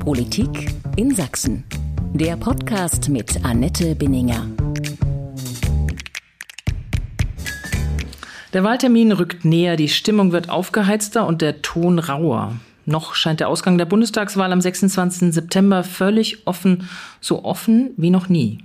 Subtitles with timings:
[0.00, 1.62] Politik in Sachsen.
[2.14, 4.46] Der Podcast mit Annette Binninger.
[8.54, 12.56] Der Wahltermin rückt näher, die Stimmung wird aufgeheizter und der Ton rauer.
[12.86, 15.34] Noch scheint der Ausgang der Bundestagswahl am 26.
[15.34, 16.88] September völlig offen,
[17.20, 18.64] so offen wie noch nie.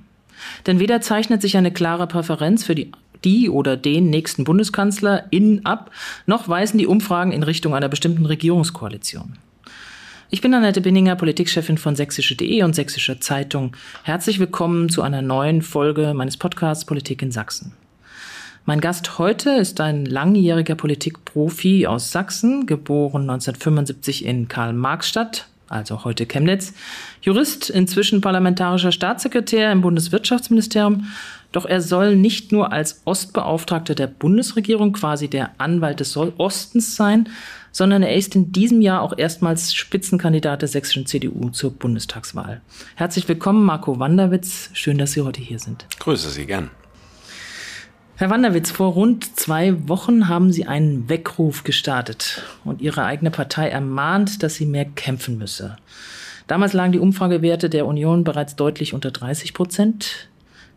[0.65, 2.93] Denn weder zeichnet sich eine klare Präferenz für die
[3.25, 5.91] die oder den nächsten Bundeskanzler in ab,
[6.27, 9.33] noch weisen die Umfragen in Richtung einer bestimmten Regierungskoalition.
[10.31, 13.77] Ich bin Annette Binninger, Politikchefin von sächsische.de und Sächsischer Zeitung.
[14.01, 17.73] Herzlich willkommen zu einer neuen Folge meines Podcasts Politik in Sachsen.
[18.65, 26.25] Mein Gast heute ist ein langjähriger Politikprofi aus Sachsen, geboren 1975 in Karl-Marx-Stadt, also heute
[26.25, 26.73] Chemnitz,
[27.21, 31.05] Jurist, inzwischen parlamentarischer Staatssekretär im Bundeswirtschaftsministerium.
[31.55, 37.29] Doch er soll nicht nur als Ostbeauftragter der Bundesregierung quasi der Anwalt des Ostens sein,
[37.71, 42.59] sondern er ist in diesem Jahr auch erstmals Spitzenkandidat der sächsischen CDU zur Bundestagswahl.
[42.95, 44.69] Herzlich willkommen, Marco Wanderwitz.
[44.73, 45.85] Schön, dass Sie heute hier sind.
[45.97, 46.71] Grüße Sie gern.
[48.17, 53.69] Herr Wanderwitz, vor rund zwei Wochen haben Sie einen Weckruf gestartet und Ihre eigene Partei
[53.69, 55.77] ermahnt, dass sie mehr kämpfen müsse.
[56.47, 60.27] Damals lagen die Umfragewerte der Union bereits deutlich unter 30 Prozent.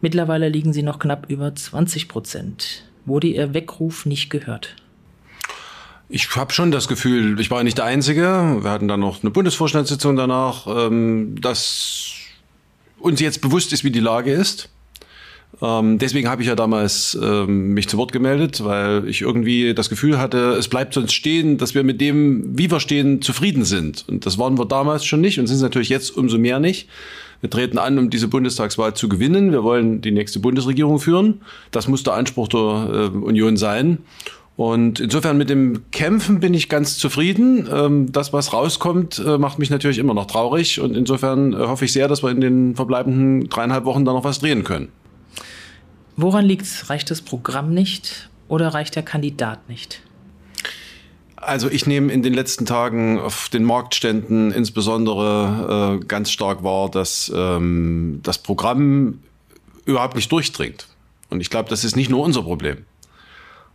[0.00, 2.84] Mittlerweile liegen sie noch knapp über 20 Prozent.
[3.04, 4.76] Wurde Ihr Weckruf nicht gehört?
[6.08, 8.58] Ich habe schon das Gefühl, ich war nicht der Einzige.
[8.62, 12.14] Wir hatten dann noch eine Bundesvorstandssitzung danach, ähm, dass
[12.98, 14.70] uns jetzt bewusst ist, wie die Lage ist.
[15.60, 19.88] Ähm, deswegen habe ich ja damals ähm, mich zu Wort gemeldet, weil ich irgendwie das
[19.88, 24.04] Gefühl hatte, es bleibt sonst stehen, dass wir mit dem, wie wir stehen, zufrieden sind.
[24.08, 26.88] Und das waren wir damals schon nicht und sind es natürlich jetzt umso mehr nicht.
[27.40, 29.52] Wir treten an, um diese Bundestagswahl zu gewinnen.
[29.52, 31.40] Wir wollen die nächste Bundesregierung führen.
[31.70, 33.98] Das muss der Anspruch der äh, Union sein.
[34.56, 37.68] Und insofern mit dem Kämpfen bin ich ganz zufrieden.
[37.72, 40.80] Ähm, das, was rauskommt, äh, macht mich natürlich immer noch traurig.
[40.80, 44.24] Und insofern äh, hoffe ich sehr, dass wir in den verbleibenden dreieinhalb Wochen da noch
[44.24, 44.88] was drehen können.
[46.16, 46.90] Woran liegt's?
[46.90, 50.02] Reicht das Programm nicht oder reicht der Kandidat nicht?
[51.40, 56.90] Also ich nehme in den letzten Tagen auf den Marktständen insbesondere äh, ganz stark wahr,
[56.90, 59.20] dass ähm, das Programm
[59.84, 60.88] überhaupt nicht durchdringt.
[61.30, 62.78] Und ich glaube, das ist nicht nur unser Problem.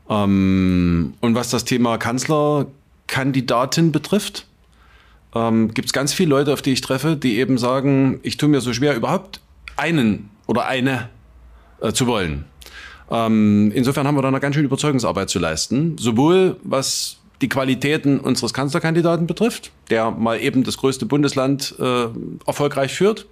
[0.10, 4.46] Ähm, und was das Thema Kanzlerkandidatin betrifft,
[5.34, 8.50] ähm, gibt es ganz viele Leute, auf die ich treffe, die eben sagen, ich tue
[8.50, 9.40] mir so schwer, überhaupt
[9.78, 11.10] einen oder eine
[11.80, 12.44] äh, zu wollen.
[13.10, 18.20] Ähm, insofern haben wir da eine ganz schöne Überzeugungsarbeit zu leisten, sowohl was die Qualitäten
[18.20, 22.06] unseres Kanzlerkandidaten betrifft, der mal eben das größte Bundesland äh,
[22.46, 23.28] erfolgreich führt,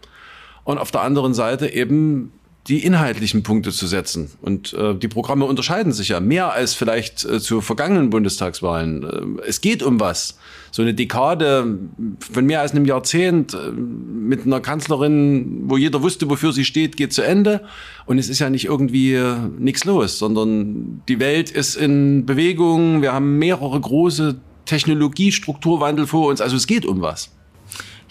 [0.63, 2.31] und auf der anderen Seite eben
[2.67, 4.29] die inhaltlichen Punkte zu setzen.
[4.41, 9.39] Und äh, die Programme unterscheiden sich ja mehr als vielleicht äh, zu vergangenen Bundestagswahlen.
[9.39, 10.37] Äh, es geht um was.
[10.69, 11.79] So eine Dekade
[12.19, 16.97] von mehr als einem Jahrzehnt äh, mit einer Kanzlerin, wo jeder wusste, wofür sie steht,
[16.97, 17.61] geht zu Ende.
[18.05, 23.01] Und es ist ja nicht irgendwie äh, nichts los, sondern die Welt ist in Bewegung.
[23.01, 24.35] Wir haben mehrere große
[24.65, 26.41] Technologiestrukturwandel vor uns.
[26.41, 27.31] Also es geht um was.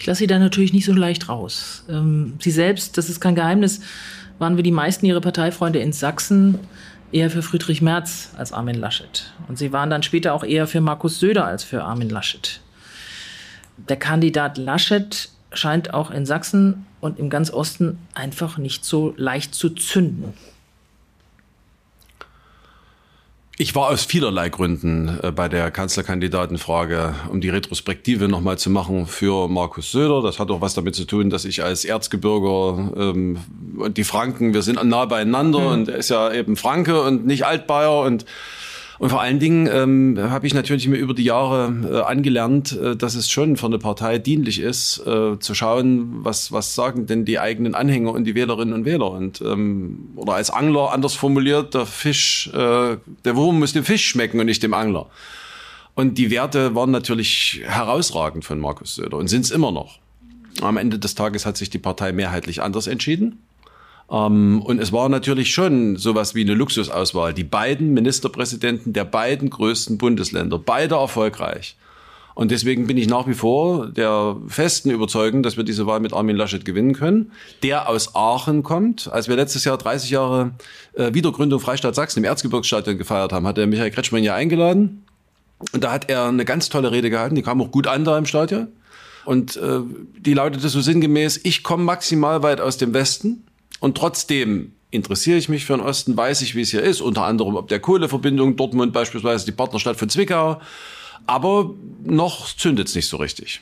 [0.01, 1.85] Ich lasse Sie da natürlich nicht so leicht raus.
[1.87, 3.81] Ähm, sie selbst, das ist kein Geheimnis,
[4.41, 6.59] waren wir die meisten ihrer Parteifreunde in Sachsen
[7.11, 9.31] eher für Friedrich Merz als Armin Laschet.
[9.47, 12.59] Und sie waren dann später auch eher für Markus Söder als für Armin Laschet.
[13.77, 19.53] Der Kandidat Laschet scheint auch in Sachsen und im ganz Osten einfach nicht so leicht
[19.53, 20.33] zu zünden.
[23.57, 29.05] Ich war aus vielerlei Gründen äh, bei der Kanzlerkandidatenfrage, um die Retrospektive nochmal zu machen
[29.05, 30.21] für Markus Söder.
[30.21, 33.37] Das hat auch was damit zu tun, dass ich als Erzgebirger ähm,
[33.77, 35.67] und die Franken, wir sind nah beieinander mhm.
[35.67, 38.25] und er ist ja eben Franke und nicht Altbayer und
[39.01, 42.95] und vor allen Dingen ähm, habe ich natürlich mir über die Jahre äh, angelernt, äh,
[42.95, 47.25] dass es schon für eine Partei dienlich ist, äh, zu schauen, was, was sagen denn
[47.25, 49.09] die eigenen Anhänger und die Wählerinnen und Wähler.
[49.09, 54.05] Und, ähm, oder als Angler anders formuliert, der Fisch, äh, der Wurm muss dem Fisch
[54.05, 55.07] schmecken und nicht dem Angler.
[55.95, 59.97] Und die Werte waren natürlich herausragend von Markus Söder und sind es immer noch.
[60.61, 63.39] Am Ende des Tages hat sich die Partei mehrheitlich anders entschieden.
[64.11, 67.33] Ähm, und es war natürlich schon sowas wie eine Luxusauswahl.
[67.33, 71.77] Die beiden Ministerpräsidenten der beiden größten Bundesländer, beide erfolgreich.
[72.33, 76.13] Und deswegen bin ich nach wie vor der festen Überzeugung, dass wir diese Wahl mit
[76.13, 77.31] Armin Laschet gewinnen können,
[77.61, 79.11] der aus Aachen kommt.
[79.11, 80.51] Als wir letztes Jahr 30 Jahre
[80.93, 85.03] äh, Wiedergründung Freistaat Sachsen im Erzgebirgsstadion gefeiert haben, hat der Michael Kretschmann ja eingeladen.
[85.73, 88.17] Und da hat er eine ganz tolle Rede gehalten, die kam auch gut an da
[88.17, 88.69] im Stadion.
[89.25, 89.81] Und äh,
[90.17, 93.43] die lautete so sinngemäß, ich komme maximal weit aus dem Westen,
[93.81, 97.25] und trotzdem interessiere ich mich für den Osten, weiß ich, wie es hier ist, unter
[97.25, 100.61] anderem ob der Kohleverbindung Dortmund beispielsweise die Partnerstadt von Zwickau.
[101.27, 101.73] Aber
[102.03, 103.61] noch zündet es nicht so richtig.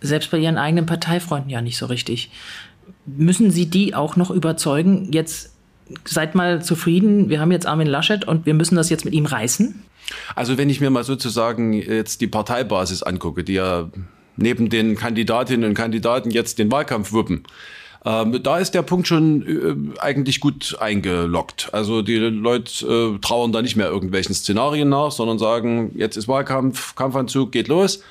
[0.00, 2.30] selbst bei Ihren eigenen Parteifreunden ja nicht so richtig.
[3.06, 5.52] Müssen Sie die auch noch überzeugen, jetzt
[6.04, 9.26] seid mal zufrieden, wir haben jetzt Armin Laschet und wir müssen das jetzt mit ihm
[9.26, 9.82] reißen?
[10.34, 13.90] Also wenn ich mir mal sozusagen jetzt die Parteibasis angucke, die ja
[14.36, 17.44] neben den Kandidatinnen und Kandidaten jetzt den Wahlkampf wuppen,
[18.06, 21.70] ähm, da ist der Punkt schon äh, eigentlich gut eingeloggt.
[21.72, 26.28] Also die Leute äh, trauern da nicht mehr irgendwelchen Szenarien nach, sondern sagen, jetzt ist
[26.28, 28.02] Wahlkampf, Kampfanzug, geht los.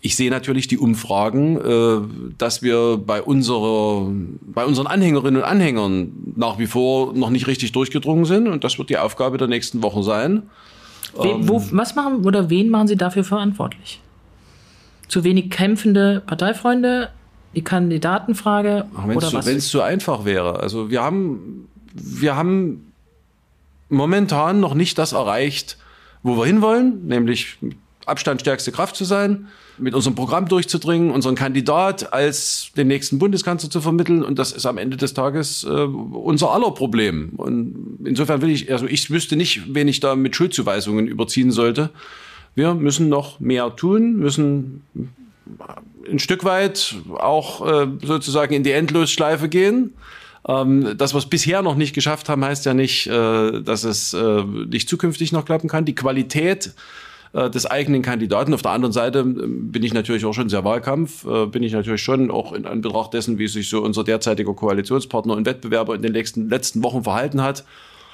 [0.00, 4.10] Ich sehe natürlich die Umfragen, äh, dass wir bei, unserer,
[4.40, 8.48] bei unseren Anhängerinnen und Anhängern nach wie vor noch nicht richtig durchgedrungen sind.
[8.48, 10.44] Und das wird die Aufgabe der nächsten Wochen sein.
[11.14, 14.00] We, wo, ähm, was machen oder wen machen Sie dafür verantwortlich?
[15.08, 17.10] Zu wenig kämpfende Parteifreunde,
[17.54, 19.46] die Kandidatenfrage Ach, oder was?
[19.46, 20.60] Wenn es so einfach wäre.
[20.60, 22.92] Also wir haben, wir haben
[23.88, 25.78] momentan noch nicht das erreicht,
[26.22, 27.58] wo wir hinwollen, nämlich
[28.06, 33.80] abstandstärkste Kraft zu sein, mit unserem Programm durchzudringen, unseren Kandidat als den nächsten Bundeskanzler zu
[33.80, 34.22] vermitteln.
[34.22, 37.30] Und das ist am Ende des Tages äh, unser aller Problem.
[37.36, 41.90] Und insofern will ich, also ich wüsste nicht, wen ich da mit Schuldzuweisungen überziehen sollte.
[42.54, 44.82] Wir müssen noch mehr tun, müssen
[46.10, 49.94] ein Stück weit auch äh, sozusagen in die Endlosschleife gehen.
[50.46, 54.42] Ähm, das, was bisher noch nicht geschafft haben, heißt ja nicht, äh, dass es äh,
[54.42, 55.84] nicht zukünftig noch klappen kann.
[55.84, 56.74] Die Qualität
[57.32, 58.52] äh, des eigenen Kandidaten.
[58.52, 61.72] Auf der anderen Seite ähm, bin ich natürlich auch schon sehr Wahlkampf, äh, bin ich
[61.72, 66.02] natürlich schon auch in Anbetracht dessen, wie sich so unser derzeitiger Koalitionspartner und Wettbewerber in
[66.02, 67.60] den letzten, letzten Wochen verhalten hat,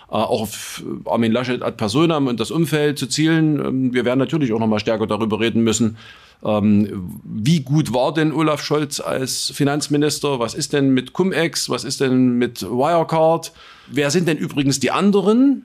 [0.08, 3.58] äh, auch auf Armin Laschet ad personam und das Umfeld zu zielen.
[3.58, 5.96] Ähm, wir werden natürlich auch noch mal stärker darüber reden müssen,
[6.44, 10.38] ähm, wie gut war denn Olaf Scholz als Finanzminister?
[10.38, 11.68] Was ist denn mit Cum-Ex?
[11.68, 13.52] Was ist denn mit Wirecard?
[13.88, 15.64] Wer sind denn übrigens die anderen?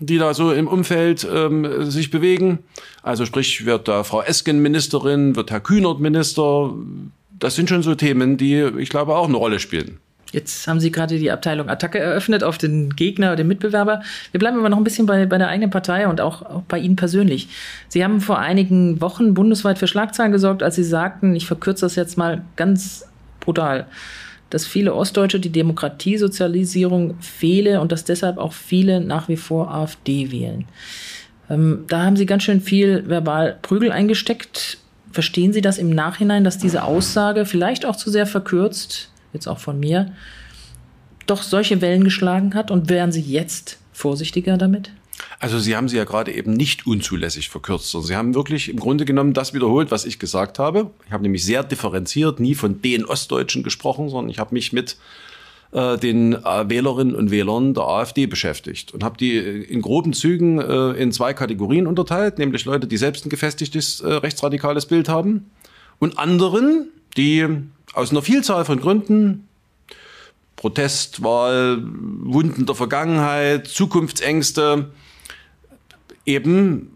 [0.00, 2.58] die da so im Umfeld ähm, sich bewegen.
[3.02, 6.74] Also sprich, wird da Frau Esken Ministerin, wird Herr Kühnert Minister.
[7.38, 9.98] Das sind schon so Themen, die, ich glaube, auch eine Rolle spielen.
[10.34, 14.02] Jetzt haben Sie gerade die Abteilung Attacke eröffnet auf den Gegner, den Mitbewerber.
[14.32, 16.78] Wir bleiben aber noch ein bisschen bei, bei der eigenen Partei und auch, auch bei
[16.78, 17.48] Ihnen persönlich.
[17.88, 21.94] Sie haben vor einigen Wochen bundesweit für Schlagzeilen gesorgt, als Sie sagten, ich verkürze das
[21.94, 23.06] jetzt mal ganz
[23.38, 23.86] brutal,
[24.50, 30.32] dass viele Ostdeutsche die Demokratiesozialisierung fehle und dass deshalb auch viele nach wie vor AfD
[30.32, 30.64] wählen.
[31.48, 34.78] Ähm, da haben Sie ganz schön viel verbal Prügel eingesteckt.
[35.12, 39.58] Verstehen Sie das im Nachhinein, dass diese Aussage vielleicht auch zu sehr verkürzt, jetzt auch
[39.58, 40.12] von mir,
[41.26, 44.90] doch solche Wellen geschlagen hat und wären Sie jetzt vorsichtiger damit?
[45.38, 48.78] Also Sie haben sie ja gerade eben nicht unzulässig verkürzt, sondern Sie haben wirklich im
[48.78, 50.90] Grunde genommen das wiederholt, was ich gesagt habe.
[51.06, 54.96] Ich habe nämlich sehr differenziert, nie von den Ostdeutschen gesprochen, sondern ich habe mich mit
[55.72, 60.60] äh, den äh, Wählerinnen und Wählern der AfD beschäftigt und habe die in groben Zügen
[60.60, 65.50] äh, in zwei Kategorien unterteilt, nämlich Leute, die selbst ein gefestigtes äh, rechtsradikales Bild haben
[65.98, 67.46] und anderen, die
[67.94, 69.48] aus einer Vielzahl von Gründen
[70.56, 74.90] Protestwahl, Wunden der Vergangenheit, Zukunftsängste,
[76.24, 76.90] eben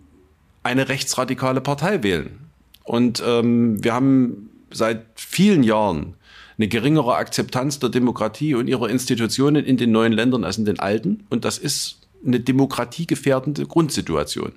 [0.62, 2.39] eine rechtsradikale Partei wählen.
[2.85, 6.15] Und ähm, wir haben seit vielen Jahren
[6.56, 10.81] eine geringere Akzeptanz der Demokratie und ihrer Institutionen in den neuen Ländern als in den
[10.81, 11.25] alten.
[11.29, 14.53] Und das ist eine demokratiegefährdende Grundsituation.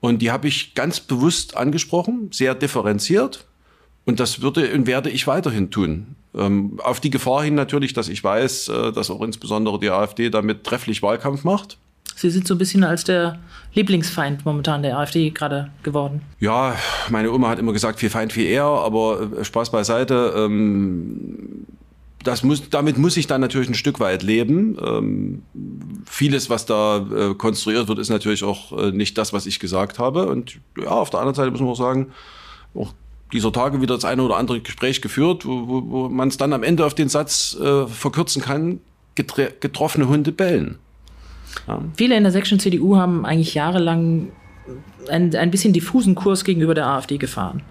[0.00, 3.46] Und die habe ich ganz bewusst angesprochen, sehr differenziert.
[4.04, 6.16] Und das würde und werde ich weiterhin tun.
[6.34, 10.30] Ähm, auf die Gefahr hin natürlich, dass ich weiß, äh, dass auch insbesondere die AfD
[10.30, 11.78] damit trefflich Wahlkampf macht.
[12.16, 13.38] Sie sind so ein bisschen als der
[13.74, 16.20] Lieblingsfeind momentan der AfD gerade geworden.
[16.38, 16.76] Ja,
[17.08, 20.34] meine Oma hat immer gesagt, viel Feind, viel eher, aber äh, Spaß beiseite.
[20.36, 21.66] Ähm,
[22.22, 24.76] das muss, damit muss ich dann natürlich ein Stück weit leben.
[24.84, 25.42] Ähm,
[26.04, 29.98] vieles, was da äh, konstruiert wird, ist natürlich auch äh, nicht das, was ich gesagt
[29.98, 30.26] habe.
[30.26, 32.12] Und ja, auf der anderen Seite muss man auch sagen,
[32.74, 32.92] auch
[33.32, 36.52] dieser Tage wieder das eine oder andere Gespräch geführt, wo, wo, wo man es dann
[36.52, 38.80] am Ende auf den Satz äh, verkürzen kann,
[39.14, 40.78] getroffene Hunde bellen.
[41.66, 41.82] Ja.
[41.96, 44.28] Viele in der sächsischen CDU haben eigentlich jahrelang
[45.08, 47.62] ein, ein bisschen diffusen Kurs gegenüber der AfD gefahren.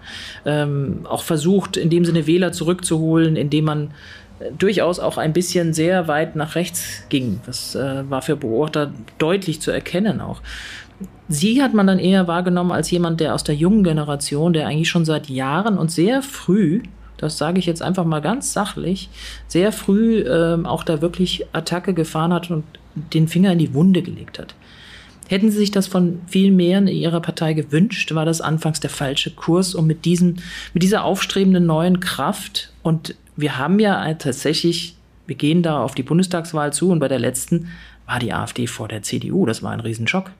[0.44, 3.90] Ähm, auch versucht, in dem Sinne Wähler zurückzuholen, indem man
[4.40, 7.40] äh, durchaus auch ein bisschen sehr weit nach rechts ging.
[7.46, 10.42] Das äh, war für Beobachter deutlich zu erkennen auch.
[11.28, 14.88] Sie hat man dann eher wahrgenommen als jemand, der aus der jungen Generation, der eigentlich
[14.88, 16.82] schon seit Jahren und sehr früh
[17.20, 19.10] das sage ich jetzt einfach mal ganz sachlich,
[19.46, 22.64] sehr früh ähm, auch da wirklich Attacke gefahren hat und
[22.94, 24.54] den Finger in die Wunde gelegt hat.
[25.28, 28.88] Hätten Sie sich das von viel mehr in Ihrer Partei gewünscht, war das anfangs der
[28.88, 30.36] falsche Kurs, um mit, diesem,
[30.72, 36.02] mit dieser aufstrebenden neuen Kraft und wir haben ja tatsächlich, wir gehen da auf die
[36.02, 37.68] Bundestagswahl zu und bei der letzten
[38.06, 39.46] war die AfD vor der CDU.
[39.46, 40.30] Das war ein Riesenschock.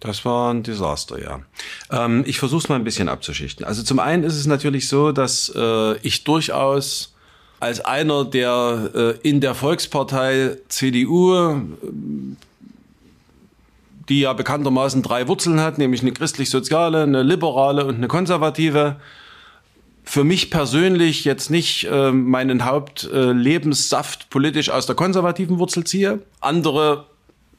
[0.00, 1.40] Das war ein Desaster, ja.
[1.90, 3.64] Ähm, ich versuche es mal ein bisschen abzuschichten.
[3.64, 7.14] Also zum einen ist es natürlich so, dass äh, ich durchaus
[7.60, 11.60] als einer, der äh, in der Volkspartei CDU,
[14.08, 18.96] die ja bekanntermaßen drei Wurzeln hat, nämlich eine christlich-soziale, eine liberale und eine konservative,
[20.04, 26.20] für mich persönlich jetzt nicht äh, meinen Hauptlebenssaft äh, politisch aus der konservativen Wurzel ziehe.
[26.40, 27.06] Andere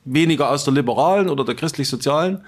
[0.06, 2.42] weniger aus der liberalen oder der christlich-sozialen.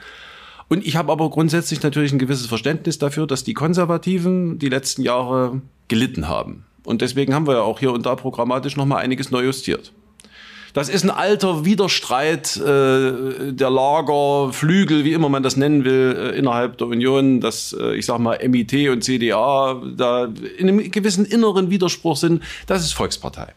[0.69, 5.03] Und ich habe aber grundsätzlich natürlich ein gewisses Verständnis dafür, dass die Konservativen die letzten
[5.03, 6.65] Jahre gelitten haben.
[6.85, 9.93] Und deswegen haben wir ja auch hier und da programmatisch nochmal einiges neu justiert.
[10.73, 16.17] Das ist ein alter Widerstreit äh, der Lager, Flügel, wie immer man das nennen will,
[16.17, 20.25] äh, innerhalb der Union, dass äh, ich sag mal MIT und CDA da
[20.57, 22.41] in einem gewissen inneren Widerspruch sind.
[22.65, 23.53] Das ist Volkspartei.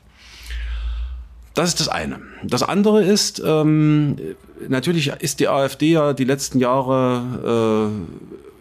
[1.57, 2.21] Das ist das eine.
[2.45, 4.17] Das andere ist, ähm,
[4.69, 7.91] natürlich ist die AfD ja die letzten Jahre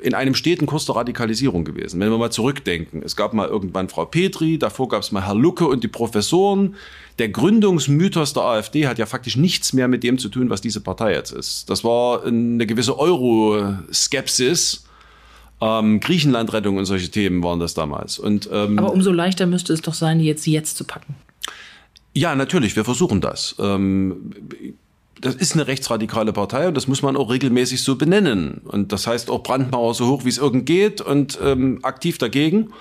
[0.02, 2.00] äh, in einem steten Kurs der Radikalisierung gewesen.
[2.00, 5.36] Wenn wir mal zurückdenken, es gab mal irgendwann Frau Petri, davor gab es mal Herr
[5.36, 6.76] Lucke und die Professoren.
[7.20, 10.80] Der Gründungsmythos der AfD hat ja faktisch nichts mehr mit dem zu tun, was diese
[10.80, 11.70] Partei jetzt ist.
[11.70, 14.86] Das war eine gewisse Euro-Skepsis.
[15.60, 18.20] Ähm, Griechenlandrettung und solche Themen waren das damals.
[18.20, 21.16] Und, ähm, Aber umso leichter müsste es doch sein, jetzt jetzt zu packen.
[22.16, 23.56] Ja, natürlich, wir versuchen das.
[23.60, 24.32] Ähm,
[25.20, 28.62] das ist eine rechtsradikale Partei und das muss man auch regelmäßig so benennen.
[28.64, 32.72] Und das heißt auch Brandmauer so hoch, wie es irgend geht und ähm, aktiv dagegen.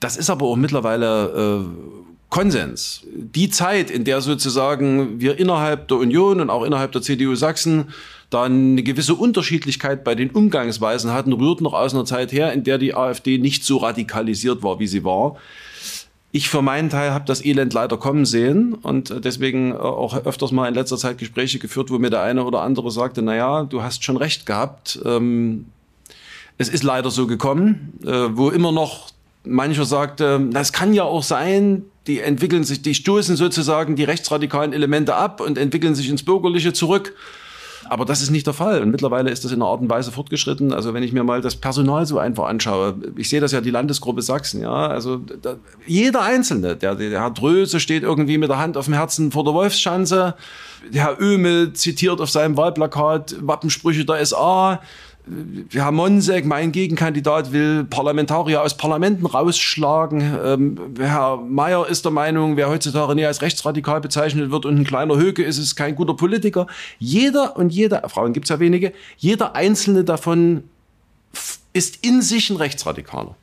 [0.00, 3.02] Das ist aber auch mittlerweile äh, Konsens.
[3.12, 7.90] Die Zeit, in der sozusagen wir innerhalb der Union und auch innerhalb der CDU Sachsen
[8.30, 12.64] da eine gewisse Unterschiedlichkeit bei den Umgangsweisen hatten, rührt noch aus einer Zeit her, in
[12.64, 15.36] der die AfD nicht so radikalisiert war, wie sie war.
[16.32, 20.68] Ich für meinen Teil habe das Elend leider kommen sehen und deswegen auch öfters mal
[20.68, 23.82] in letzter Zeit Gespräche geführt, wo mir der eine oder andere sagte, na ja, du
[23.82, 25.00] hast schon recht gehabt.
[25.04, 25.66] Ähm,
[26.56, 29.10] es ist leider so gekommen, äh, wo immer noch
[29.44, 34.72] mancher sagte, das kann ja auch sein, die entwickeln sich, die stoßen sozusagen die rechtsradikalen
[34.72, 37.14] Elemente ab und entwickeln sich ins Bürgerliche zurück.
[37.88, 38.82] Aber das ist nicht der Fall.
[38.82, 40.72] Und mittlerweile ist das in einer Art und Weise fortgeschritten.
[40.72, 43.70] Also wenn ich mir mal das Personal so einfach anschaue, ich sehe das ja die
[43.70, 45.56] Landesgruppe Sachsen, ja, also da,
[45.86, 49.44] jeder Einzelne, der, der Herr Dröse steht irgendwie mit der Hand auf dem Herzen vor
[49.44, 50.34] der Wolfschanze,
[50.92, 54.80] der Herr Ömel zitiert auf seinem Wahlplakat Wappensprüche der SA,
[55.72, 60.38] Herr Monsek, mein Gegenkandidat, will Parlamentarier aus Parlamenten rausschlagen.
[60.44, 64.84] Ähm, Herr Mayer ist der Meinung, wer heutzutage nie als rechtsradikal bezeichnet wird und ein
[64.84, 66.66] kleiner Höke ist, ist kein guter Politiker.
[66.98, 70.64] Jeder und jede, Frauen gibt es ja wenige, jeder einzelne davon
[71.72, 73.36] ist in sich ein Rechtsradikaler.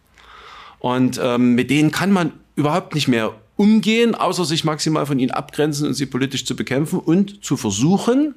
[0.80, 5.32] Und ähm, mit denen kann man überhaupt nicht mehr umgehen, außer sich maximal von ihnen
[5.32, 8.36] abgrenzen und sie politisch zu bekämpfen und zu versuchen,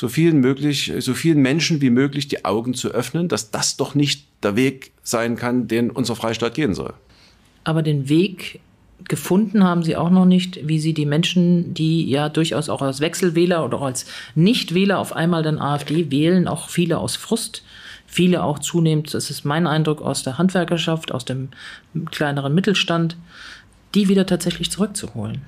[0.00, 3.94] so vielen möglich, so vielen Menschen wie möglich die Augen zu öffnen, dass das doch
[3.94, 6.94] nicht der Weg sein kann, den unser Freistaat gehen soll.
[7.64, 8.60] Aber den Weg
[9.08, 13.00] gefunden haben sie auch noch nicht, wie sie die Menschen, die ja durchaus auch als
[13.00, 17.62] Wechselwähler oder auch als Nichtwähler auf einmal dann AfD wählen, auch viele aus Frust,
[18.06, 21.50] viele auch zunehmend, das ist mein Eindruck, aus der Handwerkerschaft, aus dem
[22.10, 23.18] kleineren Mittelstand,
[23.94, 25.42] die wieder tatsächlich zurückzuholen.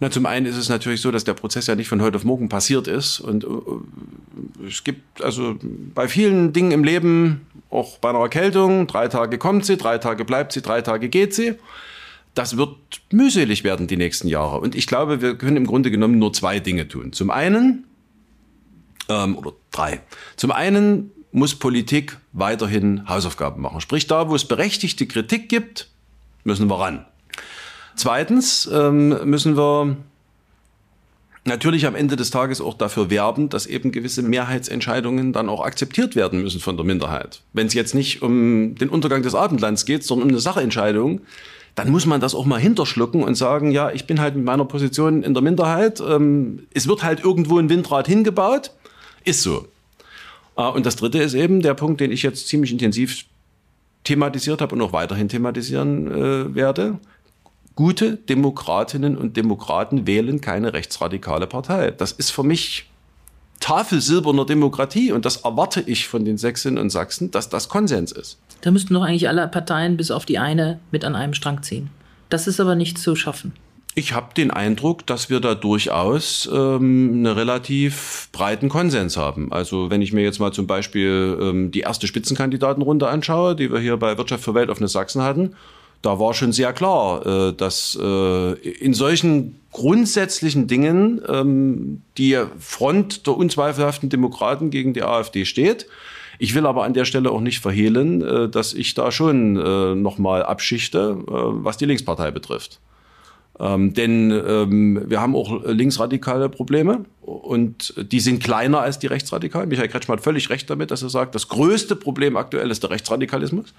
[0.00, 2.24] Na, zum einen ist es natürlich so, dass der Prozess ja nicht von heute auf
[2.24, 3.18] morgen passiert ist.
[3.18, 5.56] Und äh, es gibt also
[5.94, 10.24] bei vielen Dingen im Leben, auch bei einer Erkältung, drei Tage kommt sie, drei Tage
[10.24, 11.54] bleibt sie, drei Tage geht sie.
[12.34, 12.76] Das wird
[13.10, 14.60] mühselig werden die nächsten Jahre.
[14.60, 17.12] Und ich glaube, wir können im Grunde genommen nur zwei Dinge tun.
[17.12, 17.84] Zum einen,
[19.08, 20.00] ähm, oder drei.
[20.36, 23.80] Zum einen muss Politik weiterhin Hausaufgaben machen.
[23.80, 25.90] Sprich, da, wo es berechtigte Kritik gibt,
[26.44, 27.04] müssen wir ran.
[27.98, 29.96] Zweitens ähm, müssen wir
[31.44, 36.14] natürlich am Ende des Tages auch dafür werben, dass eben gewisse Mehrheitsentscheidungen dann auch akzeptiert
[36.14, 37.42] werden müssen von der Minderheit.
[37.52, 41.22] Wenn es jetzt nicht um den Untergang des Abendlands geht, sondern um eine Sachentscheidung,
[41.74, 44.64] dann muss man das auch mal hinterschlucken und sagen, ja, ich bin halt mit meiner
[44.64, 48.70] Position in der Minderheit, ähm, es wird halt irgendwo ein Windrad hingebaut,
[49.24, 49.66] ist so.
[50.56, 53.24] Äh, und das Dritte ist eben der Punkt, den ich jetzt ziemlich intensiv
[54.04, 56.98] thematisiert habe und auch weiterhin thematisieren äh, werde.
[57.78, 61.92] Gute Demokratinnen und Demokraten wählen keine rechtsradikale Partei.
[61.92, 62.90] Das ist für mich
[63.60, 68.36] tafelsilberner Demokratie und das erwarte ich von den Sächsinnen und Sachsen, dass das Konsens ist.
[68.62, 71.88] Da müssten doch eigentlich alle Parteien bis auf die eine mit an einem Strang ziehen.
[72.30, 73.52] Das ist aber nicht zu schaffen.
[73.94, 79.52] Ich habe den Eindruck, dass wir da durchaus ähm, einen relativ breiten Konsens haben.
[79.52, 83.78] Also wenn ich mir jetzt mal zum Beispiel ähm, die erste Spitzenkandidatenrunde anschaue, die wir
[83.78, 85.54] hier bei Wirtschaft für Weltoffene Sachsen hatten,
[86.02, 93.26] da war schon sehr klar, äh, dass äh, in solchen grundsätzlichen Dingen ähm, die Front
[93.26, 95.86] der unzweifelhaften Demokraten gegen die AfD steht.
[96.38, 99.54] Ich will aber an der Stelle auch nicht verhehlen, äh, dass ich da schon
[100.02, 102.80] nochmal abschichte, was die Linkspartei betrifft.
[103.60, 109.68] Ähm, denn ähm, wir haben auch linksradikale Probleme und die sind kleiner als die rechtsradikalen.
[109.68, 112.90] Michael Kretschmann hat völlig recht damit, dass er sagt, das größte Problem aktuell ist der
[112.90, 113.74] Rechtsradikalismus.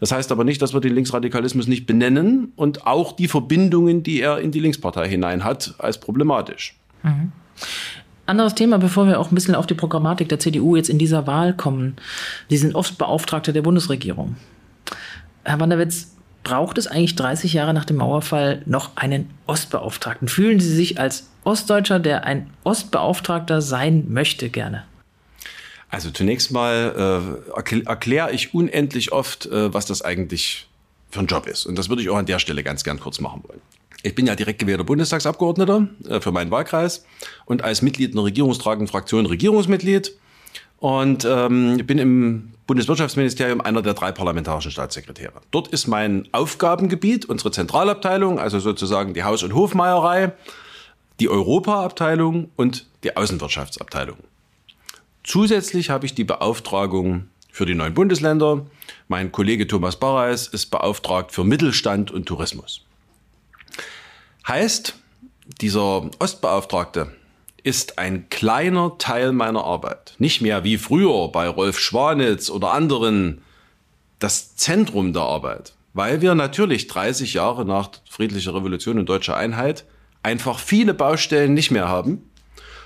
[0.00, 4.20] Das heißt aber nicht, dass wir den Linksradikalismus nicht benennen und auch die Verbindungen, die
[4.20, 6.76] er in die Linkspartei hinein hat, als problematisch.
[7.02, 7.32] Mhm.
[8.26, 11.26] Anderes Thema, bevor wir auch ein bisschen auf die Programmatik der CDU jetzt in dieser
[11.26, 11.96] Wahl kommen.
[12.48, 14.36] Sie sind oft Beauftragte der Bundesregierung.
[15.44, 16.13] Herr Wanderwitz,
[16.44, 20.28] braucht es eigentlich 30 Jahre nach dem Mauerfall noch einen Ostbeauftragten?
[20.28, 24.84] Fühlen Sie sich als Ostdeutscher, der ein Ostbeauftragter sein möchte, gerne?
[25.88, 30.66] Also zunächst mal äh, erkläre ich unendlich oft, äh, was das eigentlich
[31.10, 31.66] für ein Job ist.
[31.66, 33.60] Und das würde ich auch an der Stelle ganz gern kurz machen wollen.
[34.02, 37.06] Ich bin ja direkt gewählter Bundestagsabgeordneter äh, für meinen Wahlkreis
[37.46, 40.12] und als Mitglied einer regierungstragenden Fraktion Regierungsmitglied
[40.78, 45.40] und ähm, bin im Bundeswirtschaftsministerium einer der drei parlamentarischen Staatssekretäre.
[45.50, 50.32] Dort ist mein Aufgabengebiet, unsere Zentralabteilung, also sozusagen die Haus- und Hofmeierei,
[51.20, 54.16] die Europaabteilung und die Außenwirtschaftsabteilung.
[55.22, 58.66] Zusätzlich habe ich die Beauftragung für die neuen Bundesländer.
[59.08, 62.82] Mein Kollege Thomas Barreis ist beauftragt für Mittelstand und Tourismus.
[64.48, 64.94] Heißt,
[65.60, 67.12] dieser Ostbeauftragte
[67.64, 70.14] ist ein kleiner Teil meiner Arbeit.
[70.18, 73.40] Nicht mehr wie früher bei Rolf Schwanitz oder anderen
[74.18, 75.72] das Zentrum der Arbeit.
[75.94, 79.84] Weil wir natürlich 30 Jahre nach friedlicher Revolution und deutscher Einheit
[80.22, 82.30] einfach viele Baustellen nicht mehr haben.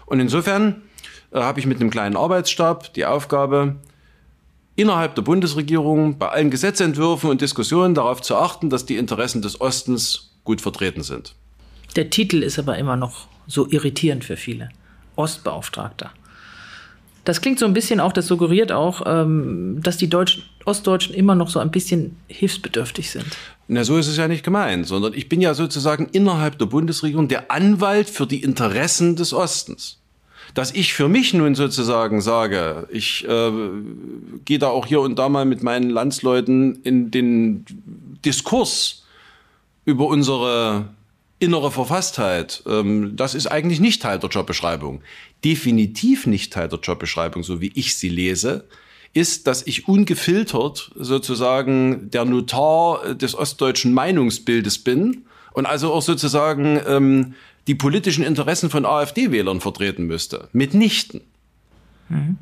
[0.06, 0.82] Und insofern
[1.32, 3.76] äh, habe ich mit einem kleinen Arbeitsstab die Aufgabe,
[4.76, 9.60] innerhalb der Bundesregierung bei allen Gesetzentwürfen und Diskussionen darauf zu achten, dass die Interessen des
[9.60, 11.34] Ostens gut vertreten sind.
[11.96, 14.68] Der Titel ist aber immer noch so irritierend für viele.
[15.16, 16.10] Ostbeauftragter.
[17.24, 21.34] Das klingt so ein bisschen auch, das suggeriert auch, ähm, dass die Deutschen, Ostdeutschen immer
[21.34, 23.26] noch so ein bisschen hilfsbedürftig sind.
[23.66, 27.28] Na, so ist es ja nicht gemeint, sondern ich bin ja sozusagen innerhalb der Bundesregierung
[27.28, 29.98] der Anwalt für die Interessen des Ostens.
[30.54, 33.50] Dass ich für mich nun sozusagen sage, ich äh,
[34.46, 37.66] gehe da auch hier und da mal mit meinen Landsleuten in den
[38.24, 39.04] Diskurs
[39.84, 40.86] über unsere
[41.38, 45.02] innere Verfasstheit, ähm, das ist eigentlich nicht Teil der Jobbeschreibung.
[45.44, 48.64] Definitiv nicht Teil der Jobbeschreibung, so wie ich sie lese,
[49.14, 56.80] ist, dass ich ungefiltert sozusagen der Notar des ostdeutschen Meinungsbildes bin und also auch sozusagen
[56.86, 57.34] ähm,
[57.66, 60.48] die politischen Interessen von AfD-Wählern vertreten müsste.
[60.52, 61.20] Mitnichten.
[62.08, 62.38] Mhm.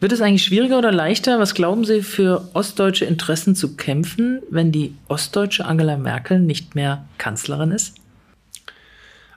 [0.00, 4.72] Wird es eigentlich schwieriger oder leichter, was glauben Sie, für ostdeutsche Interessen zu kämpfen, wenn
[4.72, 7.96] die ostdeutsche Angela Merkel nicht mehr Kanzlerin ist?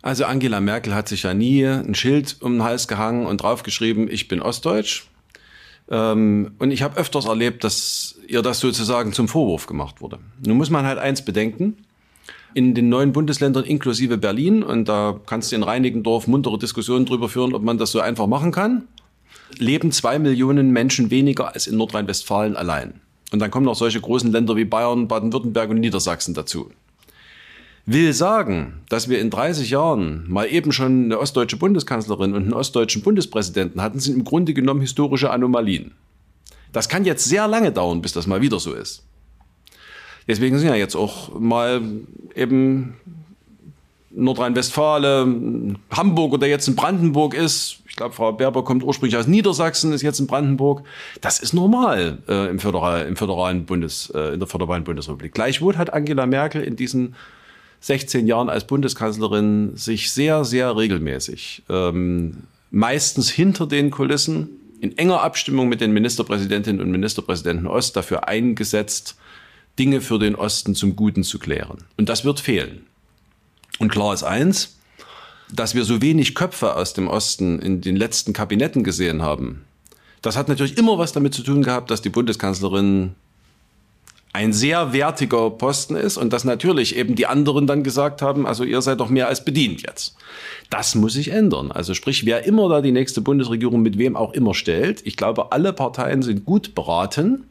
[0.01, 4.09] Also Angela Merkel hat sich ja nie ein Schild um den Hals gehangen und draufgeschrieben,
[4.09, 5.05] ich bin ostdeutsch.
[5.89, 10.19] Ähm, und ich habe öfters erlebt, dass ihr das sozusagen zum Vorwurf gemacht wurde.
[10.45, 11.75] Nun muss man halt eins bedenken.
[12.53, 17.27] In den neuen Bundesländern inklusive Berlin, und da kannst du in Reinigendorf muntere Diskussionen darüber
[17.27, 18.87] führen, ob man das so einfach machen kann
[19.57, 23.01] leben zwei Millionen Menschen weniger als in Nordrhein-Westfalen allein.
[23.31, 26.71] Und dann kommen noch solche großen Länder wie Bayern, Baden-Württemberg und Niedersachsen dazu.
[27.85, 32.53] Will sagen, dass wir in 30 Jahren mal eben schon eine ostdeutsche Bundeskanzlerin und einen
[32.53, 35.91] ostdeutschen Bundespräsidenten hatten, sind im Grunde genommen historische Anomalien.
[36.71, 39.03] Das kann jetzt sehr lange dauern, bis das mal wieder so ist.
[40.27, 41.81] Deswegen sind ja jetzt auch mal
[42.35, 42.93] eben
[44.11, 49.93] Nordrhein-Westfalen, Hamburg oder jetzt in Brandenburg ist, ich glaube, Frau Berber kommt ursprünglich aus Niedersachsen,
[49.93, 50.81] ist jetzt in Brandenburg.
[51.21, 55.31] Das ist normal äh, im, Föderal, im föderalen Bundes, äh, in der föderalen Bundesrepublik.
[55.35, 57.13] Gleichwohl hat Angela Merkel in diesen
[57.81, 64.49] 16 Jahren als Bundeskanzlerin sich sehr, sehr regelmäßig, ähm, meistens hinter den Kulissen,
[64.81, 69.17] in enger Abstimmung mit den Ministerpräsidentinnen und Ministerpräsidenten Ost dafür eingesetzt,
[69.77, 71.83] Dinge für den Osten zum Guten zu klären.
[71.95, 72.87] Und das wird fehlen.
[73.77, 74.79] Und klar ist eins,
[75.51, 79.65] dass wir so wenig Köpfe aus dem Osten in den letzten Kabinetten gesehen haben,
[80.23, 83.13] das hat natürlich immer was damit zu tun gehabt, dass die Bundeskanzlerin
[84.31, 88.63] ein sehr wertiger Posten ist und dass natürlich eben die anderen dann gesagt haben, also
[88.63, 90.15] ihr seid doch mehr als bedient jetzt.
[90.71, 91.71] Das muss sich ändern.
[91.71, 95.51] Also sprich, wer immer da die nächste Bundesregierung mit wem auch immer stellt, ich glaube,
[95.51, 97.43] alle Parteien sind gut beraten,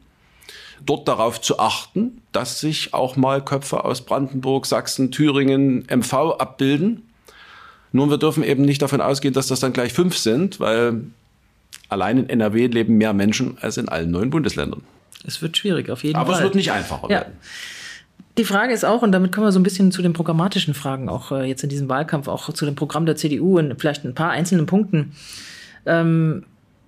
[0.85, 7.03] dort darauf zu achten, dass sich auch mal Köpfe aus Brandenburg, Sachsen, Thüringen, MV abbilden
[7.93, 11.01] nur wir dürfen eben nicht davon ausgehen, dass das dann gleich fünf sind, weil
[11.89, 14.81] allein in NRW leben mehr Menschen als in allen neuen Bundesländern.
[15.25, 16.35] Es wird schwierig, auf jeden Aber Fall.
[16.35, 17.21] Aber es wird nicht einfacher ja.
[17.21, 17.33] werden.
[18.39, 21.07] Die Frage ist auch, und damit kommen wir so ein bisschen zu den programmatischen Fragen,
[21.07, 24.15] auch äh, jetzt in diesem Wahlkampf, auch zu dem Programm der CDU in vielleicht ein
[24.15, 25.13] paar einzelnen Punkten.
[25.85, 26.45] Ähm,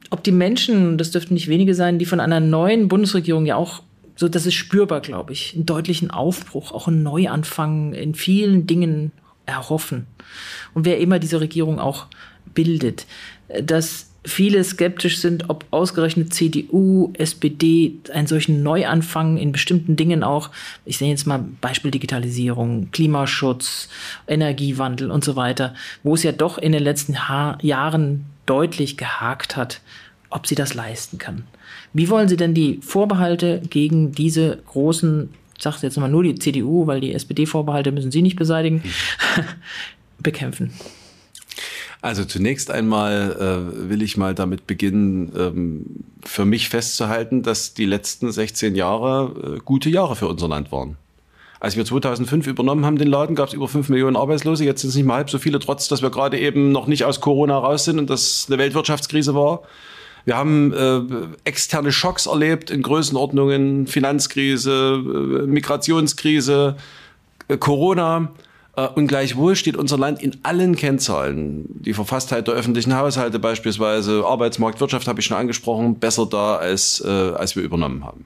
[0.09, 3.83] ob die Menschen, das dürften nicht wenige sein, die von einer neuen Bundesregierung ja auch,
[4.15, 9.11] so das ist spürbar, glaube ich, einen deutlichen Aufbruch, auch einen Neuanfang in vielen Dingen
[9.45, 10.07] erhoffen.
[10.73, 12.07] Und wer immer diese Regierung auch
[12.53, 13.05] bildet,
[13.61, 20.49] dass viele skeptisch sind, ob ausgerechnet CDU, SPD einen solchen Neuanfang in bestimmten Dingen auch,
[20.83, 23.87] ich sehe jetzt mal Beispiel Digitalisierung, Klimaschutz,
[24.27, 29.55] Energiewandel und so weiter, wo es ja doch in den letzten ha Jahren deutlich gehakt
[29.55, 29.81] hat,
[30.29, 31.43] ob sie das leisten kann.
[31.93, 36.87] Wie wollen Sie denn die Vorbehalte gegen diese großen, sage jetzt mal nur die CDU,
[36.87, 38.83] weil die SPD-Vorbehalte müssen Sie nicht beseitigen,
[40.19, 40.73] bekämpfen?
[42.01, 45.85] Also zunächst einmal äh, will ich mal damit beginnen, ähm,
[46.23, 50.97] für mich festzuhalten, dass die letzten 16 Jahre äh, gute Jahre für unser Land waren.
[51.59, 54.63] Als wir 2005 übernommen haben den Laden, gab es über 5 Millionen Arbeitslose.
[54.63, 57.05] Jetzt sind es nicht mal halb so viele, trotz dass wir gerade eben noch nicht
[57.05, 59.63] aus Corona raus sind und das eine Weltwirtschaftskrise war.
[60.25, 61.01] Wir haben äh,
[61.43, 66.77] externe Schocks erlebt in Größenordnungen, Finanzkrise, äh, Migrationskrise,
[67.47, 68.31] äh, Corona.
[68.75, 74.25] Äh, und gleichwohl steht unser Land in allen Kennzahlen, die Verfasstheit der öffentlichen Haushalte beispielsweise,
[74.25, 78.25] Arbeitsmarkt, Wirtschaft habe ich schon angesprochen, besser da, als, äh, als wir übernommen haben.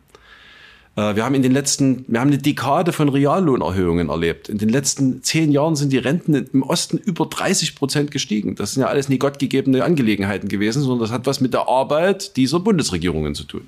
[1.00, 4.50] Äh, wir haben in den letzten, wir haben eine Dekade von Reallohnerhöhungen erlebt.
[4.50, 8.56] In den letzten zehn Jahren sind die Renten im Osten über 30 Prozent gestiegen.
[8.56, 12.36] Das sind ja alles nie gottgegebene Angelegenheiten gewesen, sondern das hat was mit der Arbeit
[12.36, 13.68] dieser Bundesregierungen zu tun.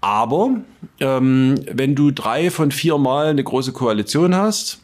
[0.00, 0.56] Aber
[1.00, 4.80] ähm, wenn du drei von vier Mal eine große Koalition hast,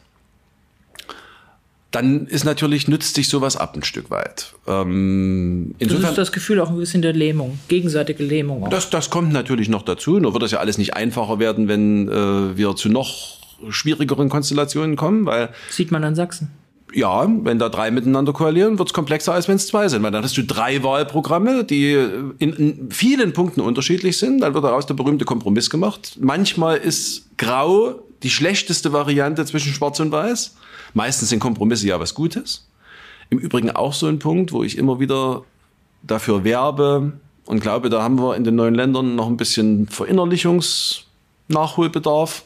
[1.91, 4.53] dann ist natürlich, nützt sich sowas ab ein Stück weit.
[4.67, 8.63] Ähm, insofern, das ist das Gefühl auch ein bisschen der Lähmung, gegenseitige Lähmung.
[8.63, 8.69] Auch.
[8.69, 10.19] Das, das kommt natürlich noch dazu.
[10.19, 14.95] Nur wird das ja alles nicht einfacher werden, wenn äh, wir zu noch schwierigeren Konstellationen
[14.95, 15.49] kommen, weil.
[15.71, 16.51] Sieht man an Sachsen.
[16.93, 20.01] Ja, wenn da drei miteinander koalieren, wird es komplexer, als wenn es zwei sind.
[20.01, 21.93] Weil dann hast du drei Wahlprogramme, die
[22.39, 24.41] in, in vielen Punkten unterschiedlich sind.
[24.41, 26.17] Dann wird daraus der berühmte Kompromiss gemacht.
[26.19, 30.55] Manchmal ist Grau die schlechteste Variante zwischen Schwarz und Weiß.
[30.93, 32.67] Meistens sind Kompromisse ja was Gutes.
[33.29, 35.45] Im Übrigen auch so ein Punkt, wo ich immer wieder
[36.01, 37.13] dafür werbe
[37.45, 42.43] und glaube, da haben wir in den neuen Ländern noch ein bisschen Verinnerlichungsnachholbedarf.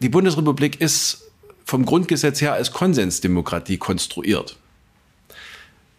[0.00, 1.30] Die Bundesrepublik ist
[1.64, 4.56] vom Grundgesetz her als Konsensdemokratie konstruiert.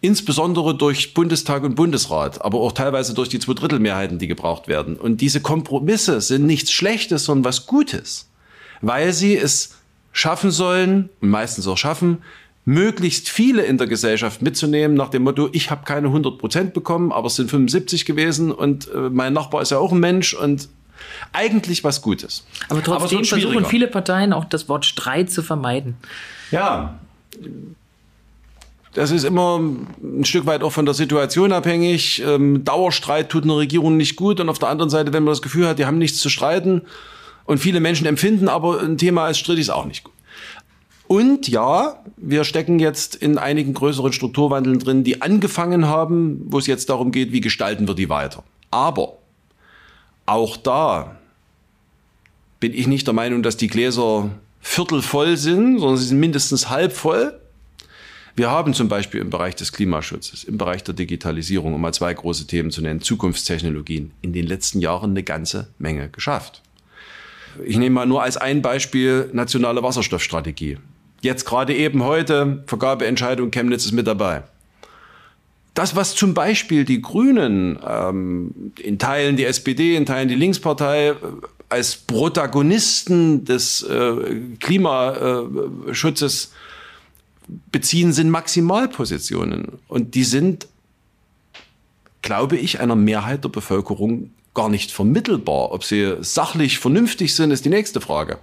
[0.02, 4.96] Insbesondere durch Bundestag und Bundesrat, aber auch teilweise durch die Zweidrittelmehrheiten, die gebraucht werden.
[4.96, 8.28] Und diese Kompromisse sind nichts Schlechtes, sondern was Gutes,
[8.80, 9.76] weil sie es
[10.12, 12.18] schaffen sollen und meistens auch schaffen,
[12.64, 17.10] möglichst viele in der Gesellschaft mitzunehmen, nach dem Motto, ich habe keine 100 Prozent bekommen,
[17.10, 20.68] aber es sind 75 gewesen und äh, mein Nachbar ist ja auch ein Mensch und
[21.32, 22.46] eigentlich was Gutes.
[22.68, 25.96] Aber trotzdem aber versuchen viele Parteien auch das Wort Streit zu vermeiden.
[26.52, 27.00] Ja,
[28.94, 32.22] das ist immer ein Stück weit auch von der Situation abhängig.
[32.24, 35.42] Ähm, Dauerstreit tut einer Regierung nicht gut und auf der anderen Seite, wenn man das
[35.42, 36.82] Gefühl hat, die haben nichts zu streiten,
[37.44, 40.12] und viele Menschen empfinden aber ein Thema als strittig ist auch nicht gut.
[41.08, 46.66] Und ja, wir stecken jetzt in einigen größeren Strukturwandeln drin, die angefangen haben, wo es
[46.66, 48.44] jetzt darum geht, wie gestalten wir die weiter.
[48.70, 49.18] Aber
[50.24, 51.16] auch da
[52.60, 54.30] bin ich nicht der Meinung, dass die Gläser
[54.62, 57.38] viertelvoll sind, sondern sie sind mindestens halb voll.
[58.34, 62.14] Wir haben zum Beispiel im Bereich des Klimaschutzes, im Bereich der Digitalisierung, um mal zwei
[62.14, 66.62] große Themen zu nennen, Zukunftstechnologien, in den letzten Jahren eine ganze Menge geschafft.
[67.64, 70.78] Ich nehme mal nur als ein Beispiel nationale Wasserstoffstrategie.
[71.20, 74.42] Jetzt gerade eben heute, Vergabeentscheidung, Chemnitz ist mit dabei.
[75.74, 81.08] Das, was zum Beispiel die Grünen, ähm, in Teilen die SPD, in Teilen die Linkspartei
[81.08, 81.14] äh,
[81.68, 86.52] als Protagonisten des äh, Klimaschutzes
[87.70, 89.78] beziehen, sind Maximalpositionen.
[89.88, 90.68] Und die sind,
[92.20, 95.72] glaube ich, einer Mehrheit der Bevölkerung gar nicht vermittelbar.
[95.72, 98.38] Ob sie sachlich vernünftig sind, ist die nächste Frage.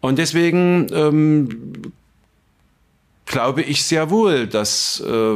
[0.00, 1.92] Und deswegen ähm,
[3.24, 5.34] glaube ich sehr wohl, dass äh,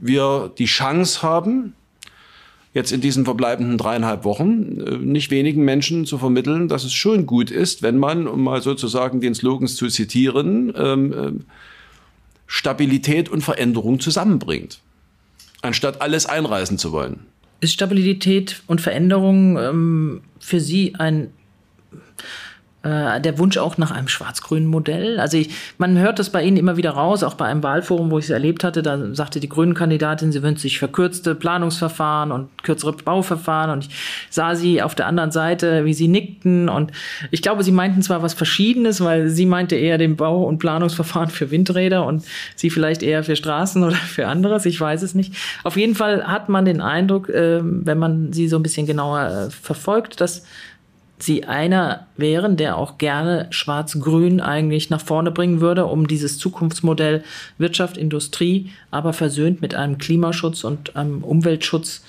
[0.00, 1.74] wir die Chance haben,
[2.74, 7.26] jetzt in diesen verbleibenden dreieinhalb Wochen äh, nicht wenigen Menschen zu vermitteln, dass es schon
[7.26, 11.32] gut ist, wenn man, um mal sozusagen den Slogans zu zitieren, ähm, äh,
[12.46, 14.80] Stabilität und Veränderung zusammenbringt,
[15.62, 17.31] anstatt alles einreißen zu wollen.
[17.62, 21.32] Ist Stabilität und Veränderung ähm, für Sie ein,
[22.82, 25.20] äh, der Wunsch auch nach einem schwarz-grünen Modell.
[25.20, 28.18] Also ich, man hört das bei Ihnen immer wieder raus, auch bei einem Wahlforum, wo
[28.18, 32.92] ich es erlebt hatte, da sagte die Grünen-Kandidatin, sie wünscht sich verkürzte Planungsverfahren und kürzere
[32.92, 33.90] Bauverfahren und ich
[34.30, 36.92] sah sie auf der anderen Seite, wie sie nickten und
[37.30, 41.30] ich glaube, sie meinten zwar was Verschiedenes, weil sie meinte eher den Bau- und Planungsverfahren
[41.30, 42.24] für Windräder und
[42.56, 45.34] sie vielleicht eher für Straßen oder für anderes, ich weiß es nicht.
[45.62, 49.48] Auf jeden Fall hat man den Eindruck, äh, wenn man sie so ein bisschen genauer
[49.48, 50.42] äh, verfolgt, dass
[51.22, 57.22] sie einer wären, der auch gerne Schwarz-Grün eigentlich nach vorne bringen würde, um dieses Zukunftsmodell
[57.58, 62.02] Wirtschaft, Industrie, aber versöhnt mit einem Klimaschutz und einem Umweltschutz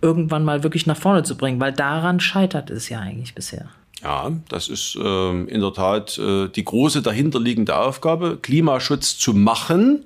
[0.00, 3.68] irgendwann mal wirklich nach vorne zu bringen, weil daran scheitert es ja eigentlich bisher.
[4.02, 10.04] Ja, das ist äh, in der Tat äh, die große dahinterliegende Aufgabe, Klimaschutz zu machen,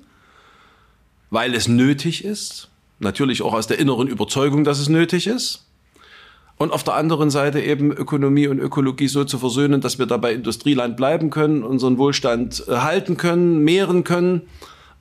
[1.31, 2.69] weil es nötig ist.
[2.99, 5.66] Natürlich auch aus der inneren Überzeugung, dass es nötig ist
[6.57, 10.33] und auf der anderen Seite eben Ökonomie und Ökologie so zu versöhnen, dass wir dabei
[10.33, 14.41] Industrieland bleiben können, unseren Wohlstand äh, halten können, mehren können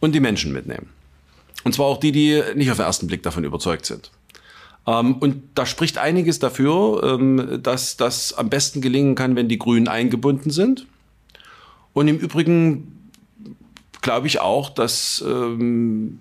[0.00, 0.88] und die Menschen mitnehmen.
[1.64, 4.10] Und zwar auch die, die nicht auf den ersten Blick davon überzeugt sind.
[4.86, 9.58] Ähm, und da spricht einiges dafür, ähm, dass das am besten gelingen kann, wenn die
[9.58, 10.86] Grünen eingebunden sind.
[11.94, 13.10] Und im Übrigen
[14.02, 16.20] glaube ich auch, dass ähm,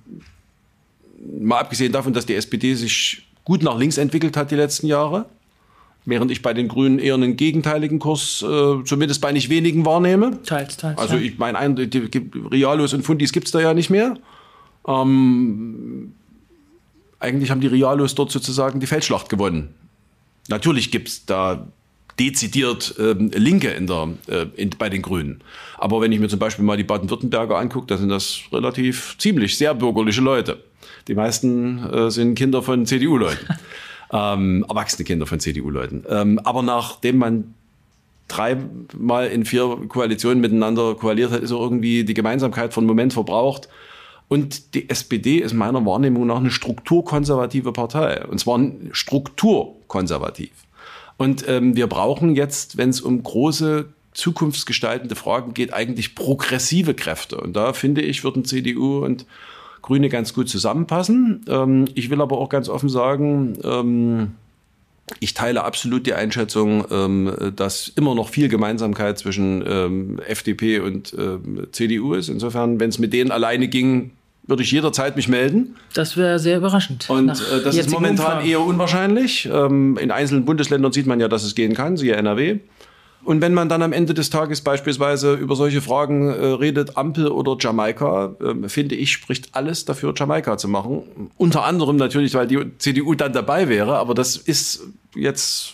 [1.40, 5.26] mal abgesehen davon, dass die SPD sich gut nach links entwickelt hat die letzten Jahre.
[6.08, 10.44] Während ich bei den Grünen eher einen gegenteiligen Kurs, äh, zumindest bei nicht wenigen, wahrnehme.
[10.44, 11.00] Teils, teils.
[11.00, 11.58] Also ich meine,
[12.52, 14.16] Realos und Fundis gibt's da ja nicht mehr.
[14.88, 16.14] Ähm,
[17.20, 19.74] eigentlich haben die Realos dort sozusagen die Feldschlacht gewonnen.
[20.48, 21.68] Natürlich gibt's da
[22.20, 25.42] dezidiert ähm, Linke in der, äh, in, bei den Grünen.
[25.78, 29.58] Aber wenn ich mir zum Beispiel mal die Baden-Württemberger angucke, da sind das relativ ziemlich
[29.58, 30.64] sehr bürgerliche Leute.
[31.08, 33.48] Die meisten äh, sind Kinder von CDU-Leuten,
[34.12, 36.04] ähm, erwachsene Kinder von CDU-Leuten.
[36.10, 37.54] Ähm, aber nachdem man
[38.28, 43.70] dreimal in vier Koalitionen miteinander koaliert hat, ist auch irgendwie die Gemeinsamkeit von Moment verbraucht.
[44.28, 48.26] Und die SPD ist meiner Wahrnehmung nach eine strukturkonservative Partei.
[48.26, 48.60] Und zwar
[48.92, 50.52] strukturkonservativ.
[51.18, 57.38] Und ähm, wir brauchen jetzt, wenn es um große zukunftsgestaltende Fragen geht, eigentlich progressive Kräfte.
[57.38, 59.26] Und da finde ich, würden CDU und
[59.86, 61.46] Grüne ganz gut zusammenpassen.
[61.48, 64.32] Ähm, ich will aber auch ganz offen sagen, ähm,
[65.20, 71.14] ich teile absolut die Einschätzung, ähm, dass immer noch viel Gemeinsamkeit zwischen ähm, FDP und
[71.16, 72.30] ähm, CDU ist.
[72.30, 74.10] Insofern, wenn es mit denen alleine ging,
[74.48, 75.76] würde ich jederzeit mich melden.
[75.94, 77.08] Das wäre sehr überraschend.
[77.08, 78.50] Und äh, das ist momentan Umfragen.
[78.50, 79.48] eher unwahrscheinlich.
[79.52, 82.58] Ähm, in einzelnen Bundesländern sieht man ja, dass es gehen kann, siehe NRW.
[83.26, 87.28] Und wenn man dann am Ende des Tages beispielsweise über solche Fragen äh, redet, Ampel
[87.28, 91.32] oder Jamaika, äh, finde ich, spricht alles dafür, Jamaika zu machen.
[91.36, 94.84] Unter anderem natürlich, weil die CDU dann dabei wäre, aber das ist
[95.16, 95.74] jetzt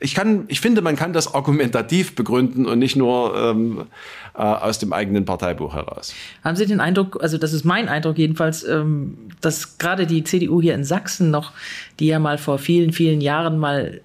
[0.00, 3.86] ich kann, ich finde, man kann das argumentativ begründen und nicht nur ähm,
[4.34, 6.12] äh, aus dem eigenen Parteibuch heraus.
[6.42, 10.60] Haben Sie den Eindruck, also das ist mein Eindruck jedenfalls, ähm, dass gerade die CDU
[10.60, 11.52] hier in Sachsen noch,
[12.00, 14.02] die ja mal vor vielen, vielen Jahren mal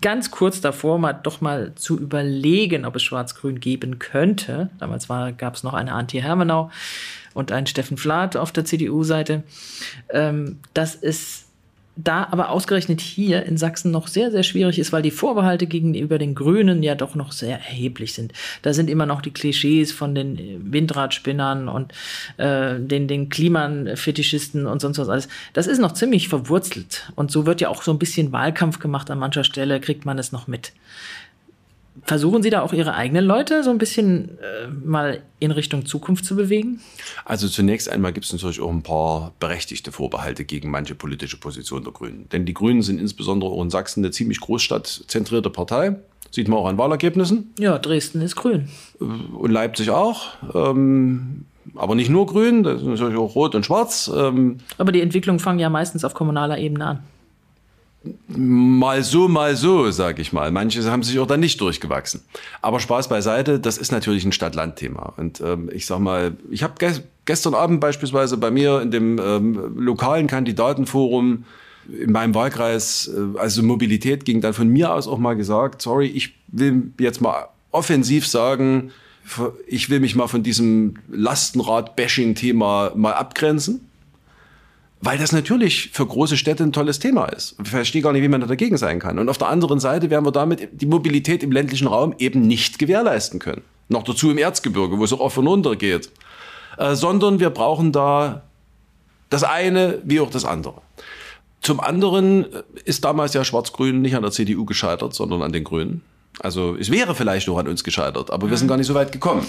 [0.00, 4.70] ganz kurz davor mal doch mal zu überlegen, ob es Schwarz-Grün geben könnte.
[4.78, 6.70] Damals gab es noch eine Anti-Hermenau
[7.32, 9.42] und einen Steffen Flath auf der CDU-Seite.
[10.10, 11.43] Ähm, das ist
[11.96, 16.18] da aber ausgerechnet hier in Sachsen noch sehr, sehr schwierig ist, weil die Vorbehalte gegenüber
[16.18, 18.32] den Grünen ja doch noch sehr erheblich sind.
[18.62, 21.92] Da sind immer noch die Klischees von den Windradspinnern und
[22.36, 25.28] äh, den, den Klimafetischisten und sonst was alles.
[25.52, 27.10] Das ist noch ziemlich verwurzelt.
[27.14, 30.18] Und so wird ja auch so ein bisschen Wahlkampf gemacht an mancher Stelle, kriegt man
[30.18, 30.72] es noch mit.
[32.02, 36.24] Versuchen Sie da auch Ihre eigenen Leute so ein bisschen äh, mal in Richtung Zukunft
[36.24, 36.80] zu bewegen?
[37.24, 41.84] Also zunächst einmal gibt es natürlich auch ein paar berechtigte Vorbehalte gegen manche politische Position
[41.84, 42.28] der Grünen.
[42.30, 45.96] Denn die Grünen sind insbesondere auch in Sachsen eine ziemlich großstadtzentrierte Partei.
[46.32, 47.54] Sieht man auch an Wahlergebnissen.
[47.60, 48.68] Ja, Dresden ist grün.
[49.00, 50.32] Äh, und Leipzig auch.
[50.52, 54.10] Ähm, aber nicht nur grün, das ist natürlich auch rot und schwarz.
[54.14, 56.98] Ähm, aber die Entwicklungen fangen ja meistens auf kommunaler Ebene an
[58.28, 60.50] mal so, mal so, sag ich mal.
[60.50, 62.22] Manche haben sich auch da nicht durchgewachsen.
[62.62, 65.14] Aber Spaß beiseite, das ist natürlich ein Stadt-Land-Thema.
[65.16, 66.92] Und ähm, ich sag mal, ich habe ge
[67.26, 71.44] gestern Abend beispielsweise bei mir in dem ähm, lokalen Kandidatenforum
[71.88, 76.06] in meinem Wahlkreis, äh, also Mobilität ging dann von mir aus auch mal gesagt, sorry,
[76.06, 78.90] ich will jetzt mal offensiv sagen,
[79.66, 83.88] ich will mich mal von diesem Lastenrad-Bashing-Thema mal abgrenzen
[85.04, 87.56] weil das natürlich für große Städte ein tolles Thema ist.
[87.62, 89.18] Ich verstehe gar nicht, wie man da dagegen sein kann.
[89.18, 92.78] Und auf der anderen Seite werden wir damit die Mobilität im ländlichen Raum eben nicht
[92.78, 93.62] gewährleisten können.
[93.88, 96.10] Noch dazu im Erzgebirge, wo es auch auf und runter geht.
[96.78, 98.42] Äh, sondern wir brauchen da
[99.28, 100.80] das eine wie auch das andere.
[101.60, 102.46] Zum anderen
[102.84, 106.02] ist damals ja Schwarz-Grün nicht an der CDU gescheitert, sondern an den Grünen.
[106.40, 109.12] Also es wäre vielleicht auch an uns gescheitert, aber wir sind gar nicht so weit
[109.12, 109.46] gekommen.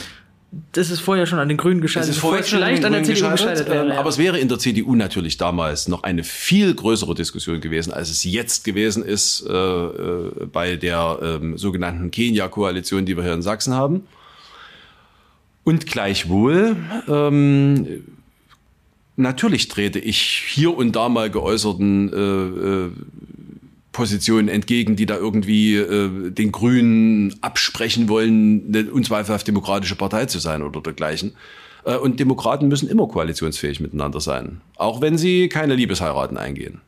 [0.72, 2.10] Das ist vorher schon an den Grünen gescheitert.
[2.10, 3.86] Es ist vorher schon vielleicht an, an den der Grünen CDU gescheitert, gescheitert wäre.
[3.86, 4.00] ähm, ja.
[4.00, 8.10] Aber es wäre in der CDU natürlich damals noch eine viel größere Diskussion gewesen, als
[8.10, 13.42] es jetzt gewesen ist äh, äh, bei der ähm, sogenannten Kenia-Koalition, die wir hier in
[13.42, 14.08] Sachsen haben.
[15.66, 16.78] Und gleichwohl,
[17.08, 18.04] ähm,
[19.18, 22.92] natürlich trete ich hier und da mal geäußerten äh, äh,
[23.96, 30.40] Positionen entgegen, die da irgendwie äh, den Grünen absprechen wollen, eine unzweifelhaft demokratische Partei zu
[30.40, 31.34] sein oder dergleichen.
[31.86, 36.82] Äh, und Demokraten müssen immer koalitionsfähig miteinander sein, auch wenn sie keine Liebesheiraten eingehen.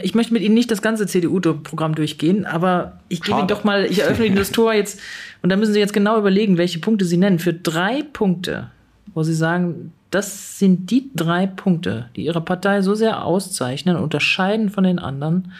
[0.00, 3.84] Ich möchte mit Ihnen nicht das ganze CDU-Programm durchgehen, aber ich gebe Ihnen doch mal,
[3.84, 5.00] ich eröffne Ihnen das Tor jetzt
[5.42, 7.40] und da müssen Sie jetzt genau überlegen, welche Punkte Sie nennen.
[7.40, 8.70] Für drei Punkte,
[9.14, 14.02] wo Sie sagen, das sind die drei Punkte, die Ihre Partei so sehr auszeichnen und
[14.04, 15.52] unterscheiden von den anderen,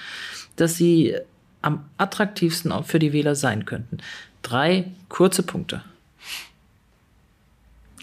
[0.57, 1.17] dass sie
[1.63, 3.99] am attraktivsten auch für die Wähler sein könnten.
[4.43, 5.83] Drei kurze Punkte.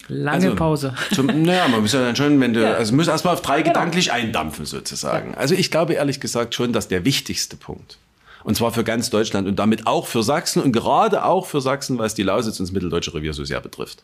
[0.08, 0.94] Lange Also, Pause.
[1.14, 2.74] Zum, naja, man muss ja dann schon, wenn du, Ja.
[2.74, 3.74] also muss erstmal auf drei Genau.
[3.74, 5.36] gedanklich eindampfen sozusagen.
[5.36, 8.00] Also ich glaube ehrlich gesagt schon, dass der wichtigste Punkt,
[8.44, 12.00] und zwar für ganz Deutschland und damit auch für Sachsen und gerade auch für Sachsen,
[12.00, 14.04] was die Lausitz und das Mitteldeutsche Revier so sehr betrifft,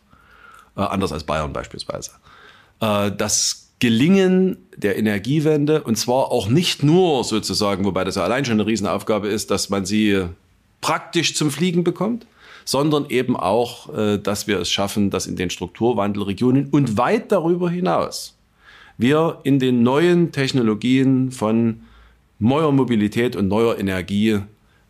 [0.76, 2.12] äh, anders als Bayern beispielsweise,
[2.80, 8.44] äh, das Gelingen der Energiewende und zwar auch nicht nur sozusagen, wobei das ja allein
[8.44, 10.24] schon eine Riesenaufgabe ist, dass man sie
[10.80, 12.26] praktisch zum Fliegen bekommt,
[12.64, 17.70] sondern eben auch, äh, dass wir es schaffen, dass in den Strukturwandelregionen und weit darüber
[17.70, 18.36] hinaus
[18.98, 21.82] wir in den neuen Technologien von
[22.38, 24.40] neuer Mobilität und neuer Energie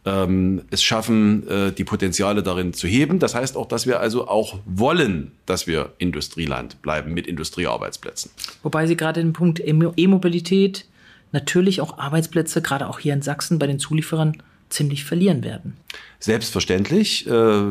[0.07, 3.19] ähm, es schaffen, äh, die Potenziale darin zu heben.
[3.19, 8.31] Das heißt auch, dass wir also auch wollen, dass wir Industrieland bleiben mit Industriearbeitsplätzen.
[8.63, 10.87] Wobei Sie gerade den Punkt E-Mobilität
[11.33, 15.77] natürlich auch Arbeitsplätze, gerade auch hier in Sachsen bei den Zulieferern, ziemlich verlieren werden.
[16.19, 17.63] Selbstverständlich äh,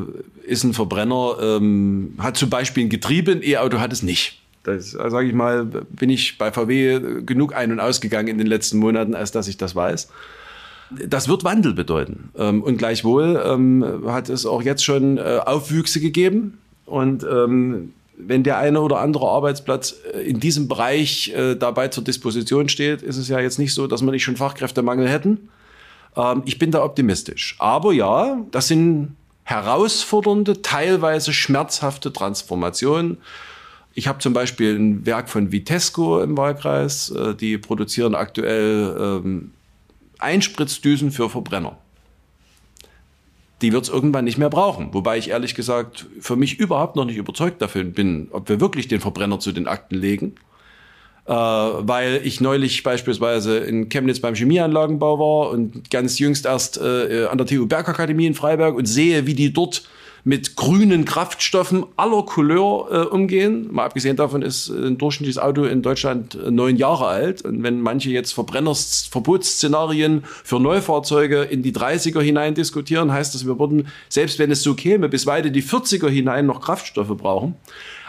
[0.46, 4.42] ist ein Verbrenner, ähm, hat zum Beispiel ein Getriebe, ein E-Auto hat es nicht.
[4.64, 8.78] Das sage ich mal, bin ich bei VW genug ein- und ausgegangen in den letzten
[8.78, 10.10] Monaten, als dass ich das weiß.
[10.92, 12.30] Das wird Wandel bedeuten.
[12.38, 16.60] Ähm, und gleichwohl ähm, hat es auch jetzt schon äh, Aufwüchse gegeben.
[16.86, 22.04] Und ähm, wenn der eine oder andere Arbeitsplatz äh, in diesem Bereich äh, dabei zur
[22.04, 25.50] Disposition steht, ist es ja jetzt nicht so, dass wir nicht schon Fachkräftemangel hätten.
[26.46, 27.58] Ich bin da optimistisch.
[27.60, 33.18] Aber ja, das sind herausfordernde, teilweise schmerzhafte Transformationen.
[33.94, 39.44] Ich habe zum Beispiel ein Werk von Vitesco im Wahlkreis, die produzieren aktuell
[40.26, 41.78] Einspritzdüsen für Verbrenner.
[43.62, 44.94] Die wird es irgendwann nicht mehr brauchen.
[44.94, 48.88] Wobei ich ehrlich gesagt für mich überhaupt noch nicht überzeugt davon bin, ob wir wirklich
[48.88, 50.36] den Verbrenner zu den Akten legen.
[51.28, 57.28] Äh, weil ich neulich beispielsweise in Chemnitz beim Chemieanlagenbau war und ganz jüngst erst äh,
[57.32, 59.88] an der TU Bergakademie in Freiberg und sehe, wie die dort
[60.26, 63.68] mit grünen Kraftstoffen aller Couleur äh, umgehen.
[63.72, 67.44] Mal abgesehen davon ist ein durchschnittliches Auto in Deutschland äh, neun Jahre alt.
[67.44, 73.60] Und wenn manche jetzt Verbrennersverbotsszenarien für Neufahrzeuge in die 30er hinein diskutieren, heißt das, wir
[73.60, 77.54] würden, selbst wenn es so käme, bis weit in die 40er hinein noch Kraftstoffe brauchen.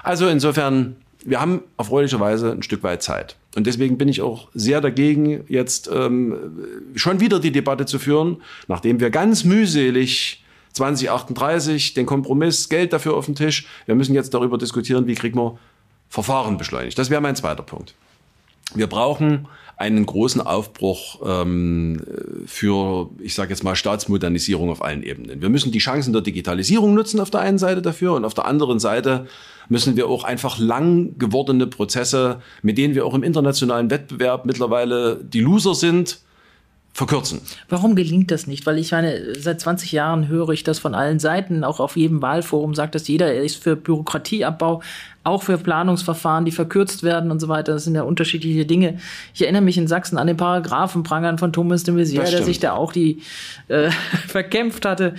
[0.02, 3.36] Also insofern, wir haben erfreulicherweise ein Stück weit Zeit.
[3.56, 6.34] Und deswegen bin ich auch sehr dagegen, jetzt ähm,
[6.94, 10.42] schon wieder die Debatte zu führen, nachdem wir ganz mühselig
[10.76, 13.66] 2038 den Kompromiss, Geld dafür auf den Tisch.
[13.86, 15.58] Wir müssen jetzt darüber diskutieren, wie kriegen wir
[16.08, 16.98] Verfahren beschleunigt.
[16.98, 17.94] Das wäre mein zweiter Punkt.
[18.74, 22.02] Wir brauchen einen großen Aufbruch ähm,
[22.46, 25.40] für, ich sage jetzt mal, Staatsmodernisierung auf allen Ebenen.
[25.40, 28.46] Wir müssen die Chancen der Digitalisierung nutzen auf der einen Seite dafür und auf der
[28.46, 29.26] anderen Seite
[29.68, 35.22] müssen wir auch einfach lang gewordene Prozesse, mit denen wir auch im internationalen Wettbewerb mittlerweile
[35.22, 36.20] die Loser sind,
[36.96, 37.42] verkürzen.
[37.68, 38.64] Warum gelingt das nicht?
[38.64, 42.22] Weil ich meine, seit 20 Jahren höre ich das von allen Seiten, auch auf jedem
[42.22, 44.80] Wahlforum sagt das jeder, er ist für Bürokratieabbau,
[45.22, 47.74] auch für Planungsverfahren, die verkürzt werden und so weiter.
[47.74, 48.98] Das sind ja unterschiedliche Dinge.
[49.34, 52.72] Ich erinnere mich in Sachsen an den Paragraphenprangern von Thomas de Maizière, der sich da
[52.72, 53.20] auch die
[53.68, 53.90] äh,
[54.26, 55.16] verkämpft hatte.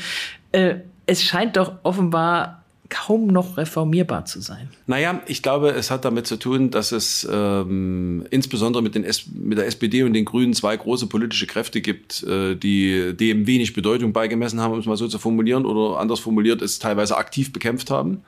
[0.52, 4.70] Äh, es scheint doch offenbar kaum noch reformierbar zu sein.
[4.86, 9.58] Naja, ich glaube, es hat damit zu tun, dass es ähm, insbesondere mit, den mit
[9.58, 14.14] der SPD und den Grünen zwei große politische Kräfte gibt, äh, die dem wenig Bedeutung
[14.14, 17.90] beigemessen haben, um es mal so zu formulieren, oder anders formuliert, es teilweise aktiv bekämpft
[17.90, 18.24] haben.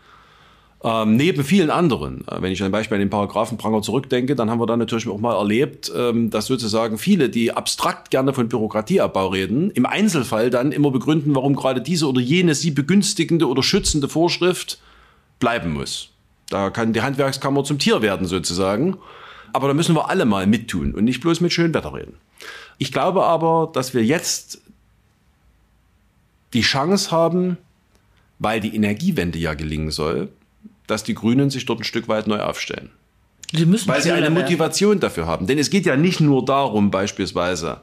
[0.81, 4.61] Ähm, neben vielen anderen, äh, wenn ich ein Beispiel an den Paragraphenpranger zurückdenke, dann haben
[4.61, 9.27] wir dann natürlich auch mal erlebt, ähm, dass sozusagen viele, die abstrakt gerne von Bürokratieabbau
[9.27, 14.07] reden, im Einzelfall dann immer begründen, warum gerade diese oder jene sie begünstigende oder schützende
[14.07, 14.79] Vorschrift
[15.39, 16.11] bleiben muss.
[16.49, 18.97] Da kann die Handwerkskammer zum Tier werden sozusagen.
[19.51, 22.13] Aber da müssen wir alle mal mittun und nicht bloß mit schönem Wetter reden.
[22.77, 24.61] Ich glaube aber, dass wir jetzt
[26.53, 27.57] die Chance haben,
[28.37, 30.29] weil die Energiewende ja gelingen soll,
[30.89, 32.89] dass die Grünen sich dort ein Stück weit neu aufstellen.
[33.53, 34.35] Sie müssen Weil sie eine werden.
[34.35, 35.47] Motivation dafür haben.
[35.47, 37.81] Denn es geht ja nicht nur darum, beispielsweise,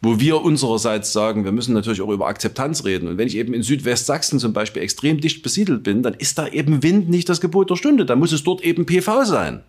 [0.00, 3.08] wo wir unsererseits sagen, wir müssen natürlich auch über Akzeptanz reden.
[3.08, 6.46] Und wenn ich eben in Südwestsachsen zum Beispiel extrem dicht besiedelt bin, dann ist da
[6.46, 8.06] eben Wind nicht das Gebot der Stunde.
[8.06, 9.62] Da muss es dort eben PV sein.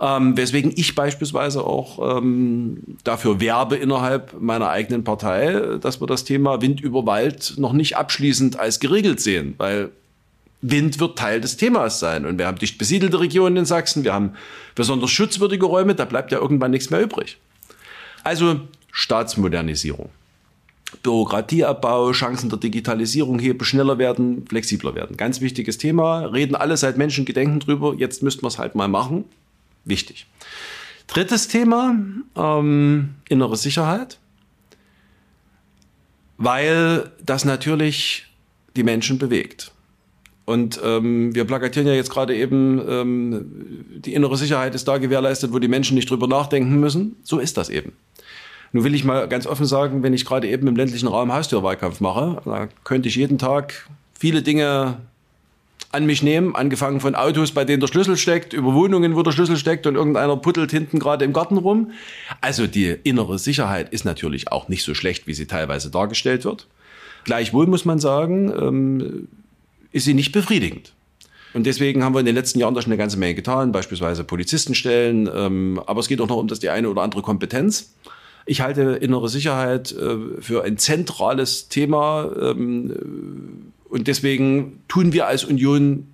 [0.00, 6.22] Ähm, weswegen ich beispielsweise auch ähm, dafür werbe innerhalb meiner eigenen Partei, dass wir das
[6.22, 9.90] Thema Wind über Wald noch nicht abschließend als geregelt sehen, weil
[10.60, 12.26] Wind wird Teil des Themas sein.
[12.26, 14.34] Und wir haben dicht besiedelte Regionen in Sachsen, wir haben
[14.74, 17.38] besonders schutzwürdige Räume, da bleibt ja irgendwann nichts mehr übrig.
[18.24, 20.10] Also Staatsmodernisierung.
[21.02, 25.16] Bürokratieabbau, Chancen der Digitalisierung heben, schneller werden, flexibler werden.
[25.16, 26.20] Ganz wichtiges Thema.
[26.20, 27.94] Reden alle seit Menschengedenken drüber.
[27.96, 29.24] Jetzt müssten wir es halt mal machen.
[29.84, 30.26] Wichtig.
[31.06, 31.94] Drittes Thema,
[32.36, 34.18] ähm, innere Sicherheit.
[36.38, 38.26] Weil das natürlich
[38.76, 39.72] die Menschen bewegt.
[40.48, 43.44] Und ähm, wir plakatieren ja jetzt gerade eben, ähm,
[43.96, 47.16] die innere Sicherheit ist da gewährleistet, wo die Menschen nicht drüber nachdenken müssen.
[47.22, 47.92] So ist das eben.
[48.72, 52.00] Nun will ich mal ganz offen sagen, wenn ich gerade eben im ländlichen Raum Haustürwahlkampf
[52.00, 54.96] mache, da könnte ich jeden Tag viele Dinge
[55.92, 59.32] an mich nehmen, angefangen von Autos, bei denen der Schlüssel steckt, über Wohnungen, wo der
[59.32, 61.90] Schlüssel steckt und irgendeiner puttelt hinten gerade im Garten rum.
[62.40, 66.66] Also die innere Sicherheit ist natürlich auch nicht so schlecht, wie sie teilweise dargestellt wird.
[67.24, 69.28] Gleichwohl muss man sagen, ähm,
[69.92, 70.92] ist sie nicht befriedigend.
[71.54, 74.22] Und deswegen haben wir in den letzten Jahren da schon eine ganze Menge getan, beispielsweise
[74.24, 77.94] Polizistenstellen, ähm, aber es geht auch noch um das die eine oder andere Kompetenz.
[78.44, 85.44] Ich halte innere Sicherheit äh, für ein zentrales Thema ähm, und deswegen tun wir als
[85.44, 86.06] Union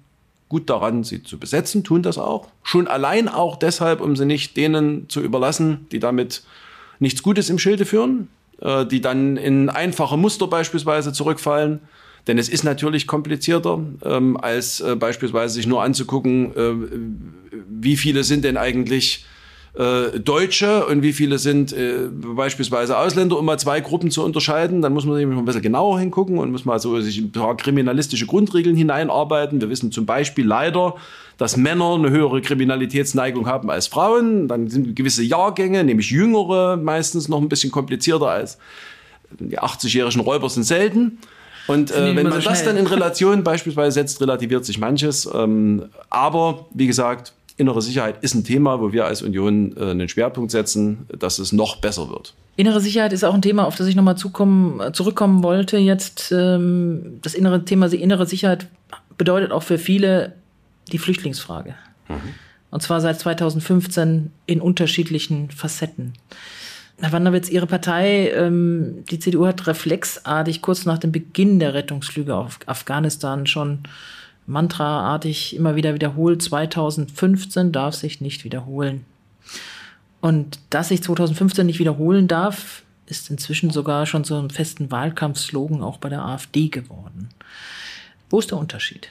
[0.48, 2.48] gut daran, sie zu besetzen, tun das auch.
[2.62, 6.44] Schon allein auch deshalb, um sie nicht denen zu überlassen, die damit
[7.00, 8.28] nichts Gutes im Schilde führen,
[8.60, 11.80] äh, die dann in einfache Muster beispielsweise zurückfallen.
[12.26, 18.24] Denn es ist natürlich komplizierter, ähm, als äh, beispielsweise sich nur anzugucken, äh, wie viele
[18.24, 19.26] sind denn eigentlich
[19.74, 24.82] äh, Deutsche und wie viele sind äh, beispielsweise Ausländer, um mal zwei Gruppen zu unterscheiden.
[24.82, 27.56] Dann muss man nämlich ein bisschen genauer hingucken und muss mal so sich ein paar
[27.56, 29.60] kriminalistische Grundregeln hineinarbeiten.
[29.60, 30.94] Wir wissen zum Beispiel leider,
[31.38, 34.46] dass Männer eine höhere Kriminalitätsneigung haben als Frauen.
[34.46, 38.58] Dann sind gewisse Jahrgänge, nämlich jüngere, meistens noch ein bisschen komplizierter als
[39.40, 41.18] die 80-jährigen Räuber sind selten.
[41.66, 45.28] Und äh, wenn man so das dann in Relation beispielsweise setzt, relativiert sich manches.
[45.32, 50.08] Ähm, aber wie gesagt, innere Sicherheit ist ein Thema, wo wir als Union äh, einen
[50.08, 52.34] Schwerpunkt setzen, dass es noch besser wird.
[52.56, 55.76] Innere Sicherheit ist auch ein Thema, auf das ich nochmal zurückkommen wollte.
[55.78, 58.68] Jetzt ähm, das innere Thema, die innere Sicherheit
[59.16, 60.34] bedeutet auch für viele
[60.92, 61.74] die Flüchtlingsfrage.
[62.70, 66.12] Und zwar seit 2015 in unterschiedlichen Facetten.
[67.00, 72.34] Herr Wanderwitz, Ihre Partei, ähm, die CDU hat reflexartig kurz nach dem Beginn der Rettungsflüge
[72.34, 73.80] auf Afghanistan schon
[74.46, 79.04] mantraartig immer wieder wiederholt, 2015 darf sich nicht wiederholen.
[80.20, 85.82] Und dass sich 2015 nicht wiederholen darf, ist inzwischen sogar schon so einem festen Wahlkampfslogan
[85.82, 87.28] auch bei der AfD geworden.
[88.30, 89.10] Wo ist der Unterschied?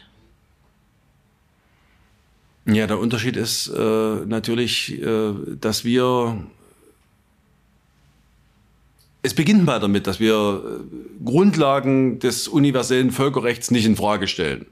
[2.66, 6.38] Ja, der Unterschied ist äh, natürlich, äh, dass wir
[9.24, 14.65] es beginnt mal damit, dass wir äh, Grundlagen des universellen Völkerrechts nicht in Frage stellen.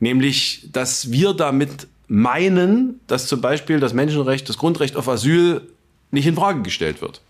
[0.00, 5.62] Nämlich, dass wir damit meinen, dass zum Beispiel das Menschenrecht, das Grundrecht auf Asyl
[6.10, 7.22] nicht in Frage gestellt wird.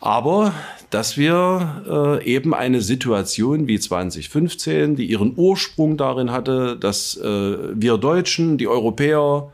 [0.00, 0.52] Aber
[0.90, 7.56] dass wir äh, eben eine Situation wie 2015, die ihren Ursprung darin hatte, dass äh,
[7.74, 9.50] wir Deutschen, die Europäer,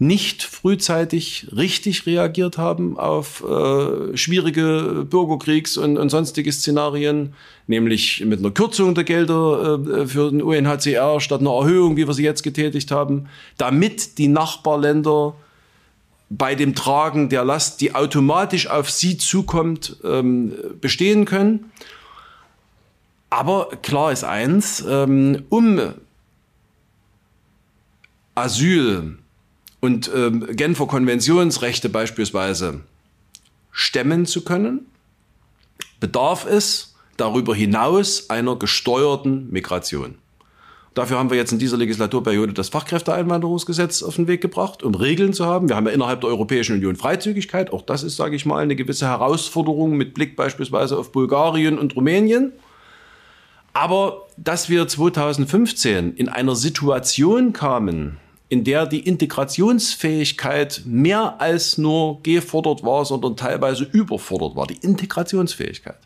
[0.00, 7.34] nicht frühzeitig richtig reagiert haben auf äh, schwierige Bürgerkriegs- und, und sonstige Szenarien,
[7.66, 12.14] nämlich mit einer Kürzung der Gelder äh, für den UNHCR statt einer Erhöhung, wie wir
[12.14, 15.34] sie jetzt getätigt haben, damit die Nachbarländer
[16.30, 21.72] bei dem Tragen der Last, die automatisch auf sie zukommt, ähm, bestehen können.
[23.30, 25.80] Aber klar ist eins, ähm, um
[28.36, 29.18] Asyl
[29.80, 32.80] und ähm, Genfer Konventionsrechte beispielsweise
[33.70, 34.86] stemmen zu können,
[36.00, 40.16] bedarf es darüber hinaus einer gesteuerten Migration.
[40.94, 45.32] Dafür haben wir jetzt in dieser Legislaturperiode das Fachkräfteeinwanderungsgesetz auf den Weg gebracht, um Regeln
[45.32, 45.68] zu haben.
[45.68, 47.72] Wir haben ja innerhalb der Europäischen Union Freizügigkeit.
[47.72, 51.94] Auch das ist, sage ich mal, eine gewisse Herausforderung mit Blick beispielsweise auf Bulgarien und
[51.94, 52.52] Rumänien.
[53.74, 58.16] Aber dass wir 2015 in einer Situation kamen,
[58.48, 64.66] in der die Integrationsfähigkeit mehr als nur gefordert war, sondern teilweise überfordert war.
[64.66, 65.98] Die Integrationsfähigkeit.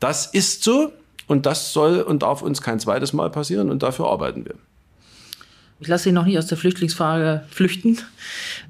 [0.00, 0.92] Das ist so
[1.26, 4.54] und das soll und darf uns kein zweites Mal passieren und dafür arbeiten wir.
[5.82, 7.98] Ich lasse Sie noch nicht aus der Flüchtlingsfrage flüchten,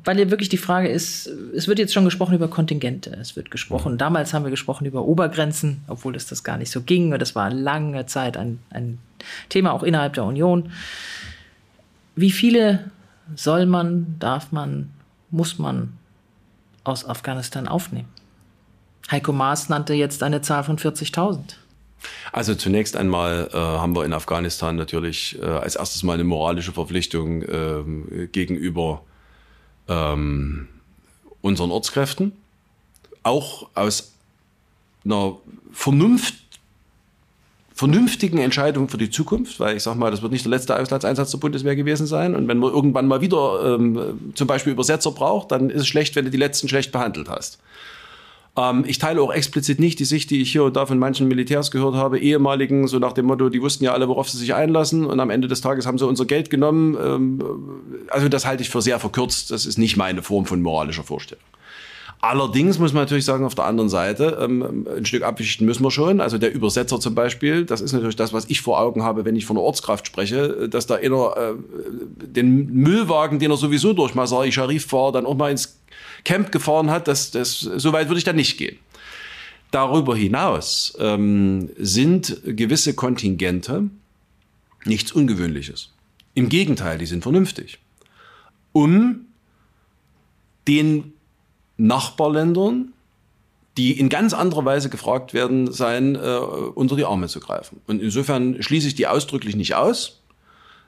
[0.03, 3.11] weil hier wirklich die Frage ist, es wird jetzt schon gesprochen über Kontingente.
[3.20, 6.80] Es wird gesprochen, damals haben wir gesprochen über Obergrenzen, obwohl es das gar nicht so
[6.80, 7.12] ging.
[7.12, 8.99] Und das war lange Zeit ein, ein
[9.51, 10.72] Thema auch innerhalb der Union.
[12.14, 12.90] Wie viele
[13.34, 14.90] soll man, darf man,
[15.30, 15.94] muss man
[16.84, 18.08] aus Afghanistan aufnehmen?
[19.10, 21.38] Heiko Maas nannte jetzt eine Zahl von 40.000.
[22.32, 26.72] Also zunächst einmal äh, haben wir in Afghanistan natürlich äh, als erstes mal eine moralische
[26.72, 29.02] Verpflichtung äh, gegenüber
[29.88, 30.68] ähm,
[31.40, 32.32] unseren Ortskräften,
[33.22, 34.12] auch aus
[35.04, 35.36] einer
[35.72, 36.34] Vernunft,
[37.83, 41.33] vernünftigen Entscheidung für die Zukunft, weil ich sage mal, das wird nicht der letzte Auslandseinsatz
[41.33, 42.37] der Bundeswehr gewesen sein.
[42.37, 46.14] Und wenn man irgendwann mal wieder ähm, zum Beispiel Übersetzer braucht, dann ist es schlecht,
[46.14, 47.59] wenn du die letzten schlecht behandelt hast.
[48.57, 51.26] Ähm, ich teile auch explizit nicht die Sicht, die ich hier und da von manchen
[51.26, 54.55] Militärs gehört habe, ehemaligen, so nach dem Motto, die wussten ja alle, worauf sie sich
[54.55, 56.97] einlassen und am Ende des Tages haben sie unser Geld genommen.
[57.05, 57.43] Ähm,
[58.11, 59.51] also das halte ich für sehr verkürzt.
[59.51, 61.43] Das ist nicht meine Form von moralischer Vorstellung.
[62.24, 65.90] Allerdings muss man natürlich sagen, auf der anderen Seite, ähm, ein Stück abwichten müssen wir
[65.90, 66.20] schon.
[66.20, 69.34] Also der Übersetzer zum Beispiel, das ist natürlich das, was ich vor Augen habe, wenn
[69.34, 71.54] ich von der Ortskraft spreche, dass da einer äh,
[72.24, 75.80] den Müllwagen, den er sowieso durch Masari Sharif war, dann auch mal ins
[76.24, 78.78] Camp gefahren hat, das, das, so weit würde ich da nicht gehen.
[79.72, 83.90] Darüber hinaus ähm, sind gewisse Kontingente
[84.84, 85.90] nichts Ungewöhnliches.
[86.34, 87.80] Im Gegenteil, die sind vernünftig.
[88.70, 89.26] Um
[90.68, 91.14] den
[91.76, 92.92] Nachbarländern,
[93.76, 97.80] die in ganz anderer Weise gefragt werden, sein, äh, unter die Arme zu greifen.
[97.86, 100.20] Und insofern schließe ich die ausdrücklich nicht aus,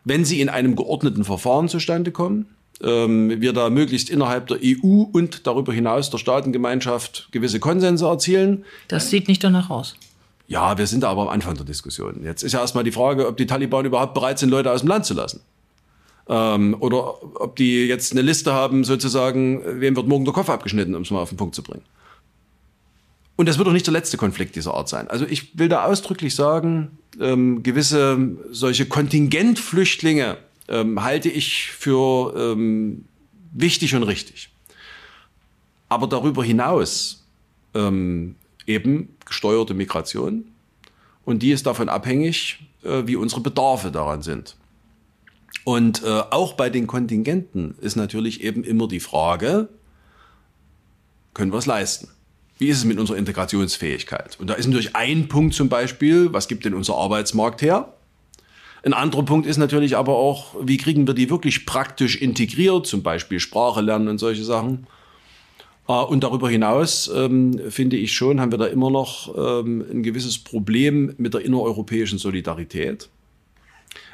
[0.05, 2.47] wenn sie in einem geordneten Verfahren zustande kommen
[2.83, 8.65] ähm, wir da möglichst innerhalb der EU und darüber hinaus der Staatengemeinschaft gewisse Konsense erzielen.
[8.89, 9.95] Das sieht nicht danach aus.
[10.47, 12.23] Ja, wir sind da aber am Anfang der Diskussion.
[12.23, 14.89] Jetzt ist ja erstmal die Frage, ob die Taliban überhaupt bereit sind, Leute aus dem
[14.89, 15.41] Land zu lassen.
[16.29, 20.95] Ähm, oder ob die jetzt eine Liste haben, sozusagen, wem wird morgen der Kopf abgeschnitten,
[20.95, 21.85] um es mal auf den Punkt zu bringen.
[23.37, 25.09] Und das wird doch nicht der letzte Konflikt dieser Art sein.
[25.09, 33.05] Also ich will da ausdrücklich sagen, ähm, gewisse solche Kontingentflüchtlinge, ähm, halte ich für ähm,
[33.53, 34.51] wichtig und richtig.
[35.89, 37.27] Aber darüber hinaus
[37.75, 40.45] ähm, eben gesteuerte Migration
[41.25, 44.57] und die ist davon abhängig, äh, wie unsere Bedarfe daran sind.
[45.63, 49.69] Und äh, auch bei den Kontingenten ist natürlich eben immer die Frage,
[51.33, 52.09] können wir es leisten?
[52.59, 54.39] Wie ist es mit unserer Integrationsfähigkeit?
[54.39, 57.93] Und da ist natürlich ein Punkt zum Beispiel, was gibt denn unser Arbeitsmarkt her?
[58.85, 63.03] Ein anderer Punkt ist natürlich aber auch, wie kriegen wir die wirklich praktisch integriert, zum
[63.03, 64.87] Beispiel Sprache lernen und solche Sachen.
[65.89, 70.03] Äh, und darüber hinaus ähm, finde ich schon, haben wir da immer noch ähm, ein
[70.03, 73.09] gewisses Problem mit der innereuropäischen Solidarität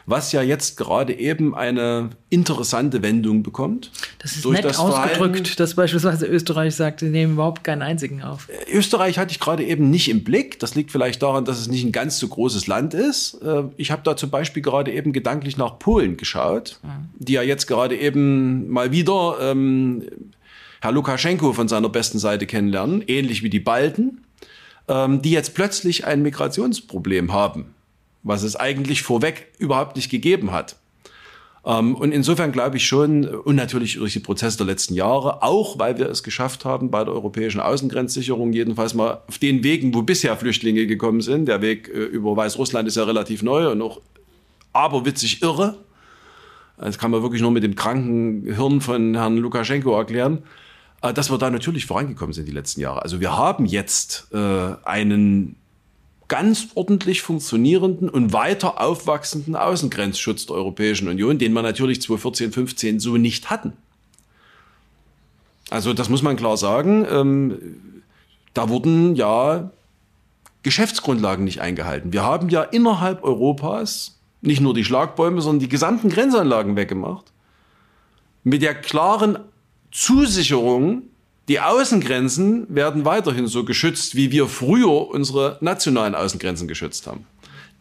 [0.06, 3.90] was ja jetzt gerade eben eine interessante Wendung bekommt.
[4.18, 8.48] Das ist nett das ausgedrückt, dass beispielsweise Österreich sagt, sie nehmen überhaupt keinen einzigen auf.
[8.48, 10.58] Äh, Österreich hatte ich gerade eben nicht im Blick.
[10.60, 13.34] Das liegt vielleicht daran, dass es nicht ein ganz so großes Land ist.
[13.42, 16.80] Äh, ich habe da zum Beispiel gerade eben gedanklich nach Polen geschaut,
[17.18, 20.04] die ja jetzt gerade eben mal wieder ähm,
[20.80, 24.24] Herr Lukaschenko von seiner besten Seite kennenlernen, ähnlich wie die Balten,
[24.88, 27.74] ähm, die jetzt plötzlich ein Migrationsproblem haben
[28.22, 30.76] was es eigentlich vorweg überhaupt nicht gegeben hat.
[31.64, 35.78] Ähm, und insofern glaube ich schon, und natürlich durch die Prozesse der letzten Jahre, auch
[35.78, 40.02] weil wir es geschafft haben, bei der europäischen Außengrenzsicherung jedenfalls mal auf den Wegen, wo
[40.02, 44.00] bisher Flüchtlinge gekommen sind, der Weg äh, über Weißrussland ist ja relativ neu und auch
[44.72, 45.76] aberwitzig irre.
[46.78, 50.42] Das kann man wirklich nur mit dem kranken Hirn von Herrn Lukaschenko erklären
[51.02, 53.02] äh, dass wir da natürlich vorangekommen sind die letzten Jahre.
[53.02, 55.56] Also wir haben jetzt äh, einen
[56.30, 63.00] ganz ordentlich funktionierenden und weiter aufwachsenden Außengrenzschutz der Europäischen Union, den wir natürlich 2014, 15
[63.00, 63.74] so nicht hatten.
[65.70, 67.04] Also das muss man klar sagen.
[67.10, 67.58] Ähm,
[68.54, 69.70] da wurden ja
[70.62, 72.12] Geschäftsgrundlagen nicht eingehalten.
[72.12, 77.32] Wir haben ja innerhalb Europas nicht nur die Schlagbäume, sondern die gesamten Grenzanlagen weggemacht.
[78.44, 79.38] Mit der klaren
[79.90, 81.02] Zusicherung,
[81.50, 87.26] die Außengrenzen werden weiterhin so geschützt, wie wir früher unsere nationalen Außengrenzen geschützt haben.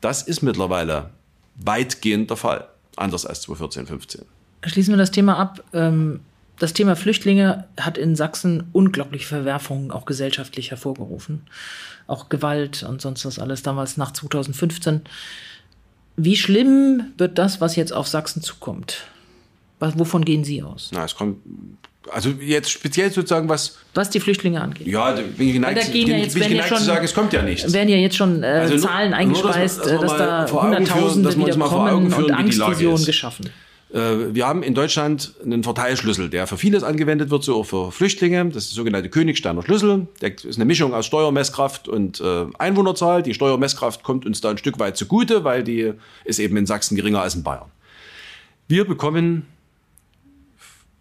[0.02, 1.12] Das ist mittlerweile
[1.54, 2.68] weitgehend der Fall.
[2.96, 4.22] Anders als 2014, 15.
[4.66, 5.64] Schließen wir das Thema ab.
[5.72, 6.22] Ähm,
[6.58, 11.44] das Thema Flüchtlinge hat in Sachsen unglaubliche Verwerfungen auch gesellschaftlich hervorgerufen.
[12.08, 15.02] Auch Gewalt und sonst was alles damals nach 2015.
[16.18, 19.06] Wie schlimm wird das, was jetzt auf Sachsen zukommt?
[19.78, 20.90] Was, wovon gehen Sie aus?
[20.92, 21.38] Na, es kommt,
[22.12, 23.78] also jetzt speziell sozusagen was.
[23.94, 24.88] Was die Flüchtlinge angeht.
[24.88, 26.76] Ja, da bin ich geneigt, da gehen ja bin jetzt- ich werden ja geneigt zu
[26.76, 27.74] schon- sagen, es kommt ja nichts.
[27.74, 29.20] werden ja jetzt schon äh, Also nur- Zahlen nur, dass
[29.56, 33.50] eingespeist, dass dass da führen, Hunderttausende dass wieder mal vor kommen führen, und Angstvisionen geschaffen.
[33.92, 37.92] Äh, Wir haben in Deutschland einen Verteilschlüssel, der für vieles angewendet wird, so auch für
[37.92, 38.46] Flüchtlinge.
[38.46, 40.08] Das ist der sogenannte Königsteiner Schlüssel.
[40.22, 43.24] Der ist eine Mischung aus Steuermesskraft und äh, Einwohnerzahl.
[43.24, 45.94] Die Steuermesskraft kommt uns da ein Stück weit zugute, weil die
[46.24, 47.66] ist eben in Sachsen geringer als in Bayern.
[48.68, 49.48] Wir bekommen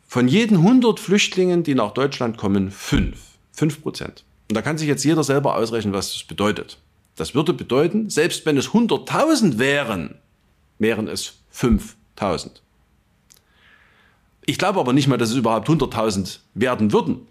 [0.08, 3.18] von jeden 100 Flüchtlingen, die nach Deutschland kommen, fünf.
[3.52, 4.24] Fünf Prozent.
[4.48, 6.78] Und da kann sich jetzt jeder selber ausrechnen, was das bedeutet.
[7.14, 10.14] Das würde bedeuten, selbst wenn es 100.000 wären,
[10.78, 12.62] wären es 5.000.
[14.46, 17.26] Ich glaube aber nicht mal, dass es überhaupt 100.000 werden würden.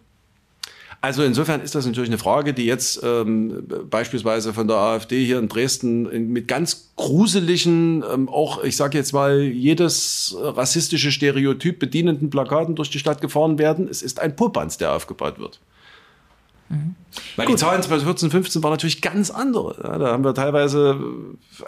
[0.99, 5.37] Also insofern ist das natürlich eine Frage, die jetzt ähm, beispielsweise von der AfD hier
[5.37, 11.77] in Dresden in, mit ganz gruseligen, ähm, auch ich sage jetzt mal, jedes rassistische Stereotyp
[11.77, 13.87] bedienenden Plakaten durch die Stadt gefahren werden.
[13.87, 15.59] Es ist ein Popanz, der aufgebaut wird.
[17.37, 19.75] Weil die Zahlen 2014, 15 waren natürlich ganz andere.
[19.81, 20.99] Ja, da haben wir teilweise,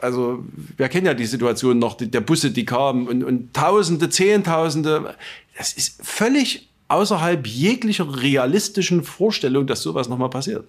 [0.02, 0.44] also
[0.76, 5.16] wir kennen ja die Situation noch, die, der Busse, die kamen und, und Tausende, Zehntausende.
[5.58, 10.68] Das ist völlig außerhalb jeglicher realistischen Vorstellung, dass sowas nochmal passiert.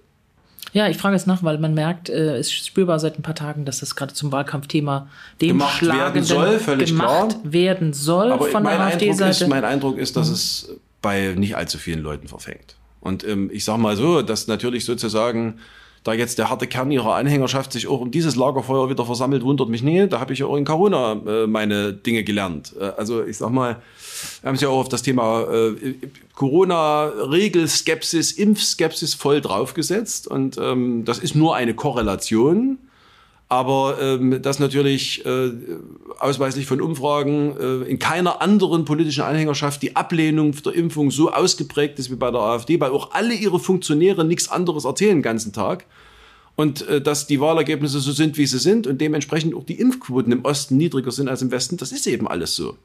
[0.72, 3.34] Ja, ich frage es nach, weil man merkt, äh, es ist spürbar seit ein paar
[3.34, 5.08] Tagen, dass das gerade zum Wahlkampfthema
[5.40, 7.52] dem Gemacht werden soll, völlig gemacht klar.
[7.52, 9.48] werden soll Aber von mein, der AfD-Seite.
[9.48, 12.76] mein Eindruck ist, dass es bei nicht allzu vielen Leuten verfängt.
[13.00, 15.58] Und ähm, ich sage mal so, dass natürlich sozusagen
[16.04, 19.68] da jetzt der harte Kern ihrer Anhängerschaft sich auch um dieses Lagerfeuer wieder versammelt, wundert
[19.68, 20.06] mich nie.
[20.06, 22.74] Da habe ich ja auch in Corona äh, meine Dinge gelernt.
[22.78, 23.82] Äh, also ich sag mal,
[24.42, 25.94] wir haben es ja auch auf das Thema äh,
[26.34, 30.26] Corona-Regelskepsis, Impfskepsis voll draufgesetzt.
[30.26, 32.78] Und ähm, das ist nur eine Korrelation.
[33.50, 35.50] Aber ähm, das natürlich äh,
[36.20, 41.98] ausweislich von Umfragen äh, in keiner anderen politischen Anhängerschaft die Ablehnung der Impfung so ausgeprägt
[41.98, 45.52] ist wie bei der AfD, weil auch alle ihre Funktionäre nichts anderes erzählen den ganzen
[45.52, 45.84] Tag.
[46.54, 50.30] Und äh, dass die Wahlergebnisse so sind, wie sie sind und dementsprechend auch die Impfquoten
[50.30, 52.76] im Osten niedriger sind als im Westen, das ist eben alles so.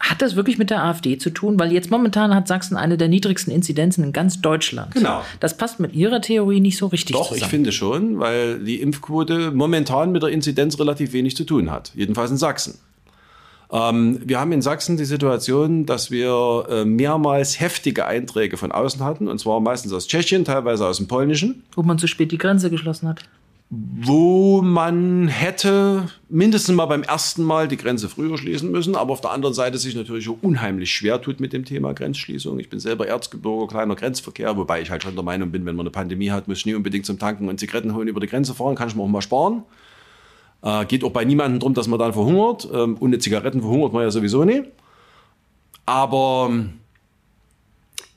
[0.00, 1.58] Hat das wirklich mit der AfD zu tun?
[1.60, 4.94] Weil jetzt momentan hat Sachsen eine der niedrigsten Inzidenzen in ganz Deutschland.
[4.94, 5.22] Genau.
[5.40, 7.42] Das passt mit Ihrer Theorie nicht so richtig Doch, zusammen.
[7.42, 11.92] ich finde schon, weil die Impfquote momentan mit der Inzidenz relativ wenig zu tun hat.
[11.94, 12.78] Jedenfalls in Sachsen.
[13.70, 19.04] Ähm, wir haben in Sachsen die Situation, dass wir äh, mehrmals heftige Einträge von außen
[19.04, 22.38] hatten, und zwar meistens aus Tschechien, teilweise aus dem Polnischen, Wo man zu spät die
[22.38, 23.22] Grenze geschlossen hat.
[23.72, 29.20] Wo man hätte mindestens mal beim ersten Mal die Grenze früher schließen müssen, aber auf
[29.20, 32.58] der anderen Seite sich natürlich auch unheimlich schwer tut mit dem Thema Grenzschließung.
[32.58, 35.84] Ich bin selber Erzgebirger, kleiner Grenzverkehr, wobei ich halt schon der Meinung bin, wenn man
[35.84, 38.54] eine Pandemie hat, muss ich nie unbedingt zum Tanken und Zigaretten holen über die Grenze
[38.54, 39.62] fahren, kann ich mir auch mal sparen.
[40.62, 42.68] Äh, geht auch bei niemandem drum, dass man dann verhungert.
[42.72, 44.62] Ähm, ohne Zigaretten verhungert man ja sowieso nie.
[45.86, 46.80] Aber ähm,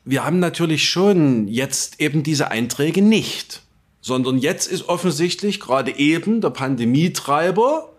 [0.05, 3.62] wir haben natürlich schon jetzt eben diese Einträge nicht,
[4.03, 7.89] sondern jetzt ist offensichtlich gerade eben der Pandemietreiber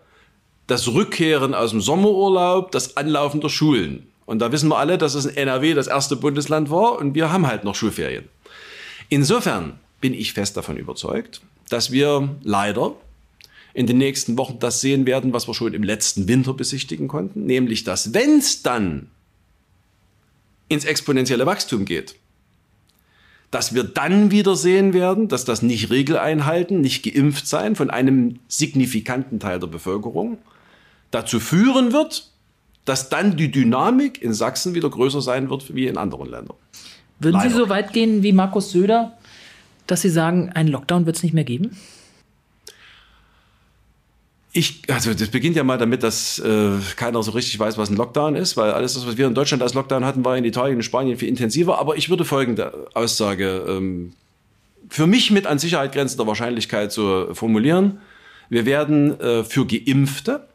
[0.66, 4.06] das Rückkehren aus dem Sommerurlaub, das Anlaufen der Schulen.
[4.26, 7.32] Und da wissen wir alle, dass es in NRW das erste Bundesland war und wir
[7.32, 8.28] haben halt noch Schulferien.
[9.08, 11.40] Insofern bin ich fest davon überzeugt,
[11.70, 12.92] dass wir leider
[13.72, 17.46] in den nächsten Wochen das sehen werden, was wir schon im letzten Winter besichtigen konnten,
[17.46, 19.08] nämlich dass wenn es dann
[20.68, 22.14] ins exponentielle Wachstum geht,
[23.54, 28.40] dass wir dann wieder sehen werden, dass das nicht Regeleinhalten, nicht geimpft sein von einem
[28.48, 30.38] signifikanten Teil der Bevölkerung
[31.12, 32.32] dazu führen wird,
[32.84, 36.56] dass dann die Dynamik in Sachsen wieder größer sein wird wie in anderen Ländern.
[37.20, 37.58] Würden Sie Leider.
[37.58, 39.16] so weit gehen wie Markus Söder,
[39.86, 41.76] dass Sie sagen, einen Lockdown wird es nicht mehr geben?
[44.56, 47.96] Ich, also das beginnt ja mal damit, dass äh, keiner so richtig weiß, was ein
[47.96, 50.76] Lockdown ist, weil alles das, was wir in Deutschland als Lockdown hatten, war in Italien
[50.76, 51.80] und Spanien viel intensiver.
[51.80, 54.12] Aber ich würde folgende Aussage ähm,
[54.88, 57.98] für mich mit an Sicherheit grenzender Wahrscheinlichkeit so formulieren.
[58.48, 60.46] Wir werden äh, für Geimpfte,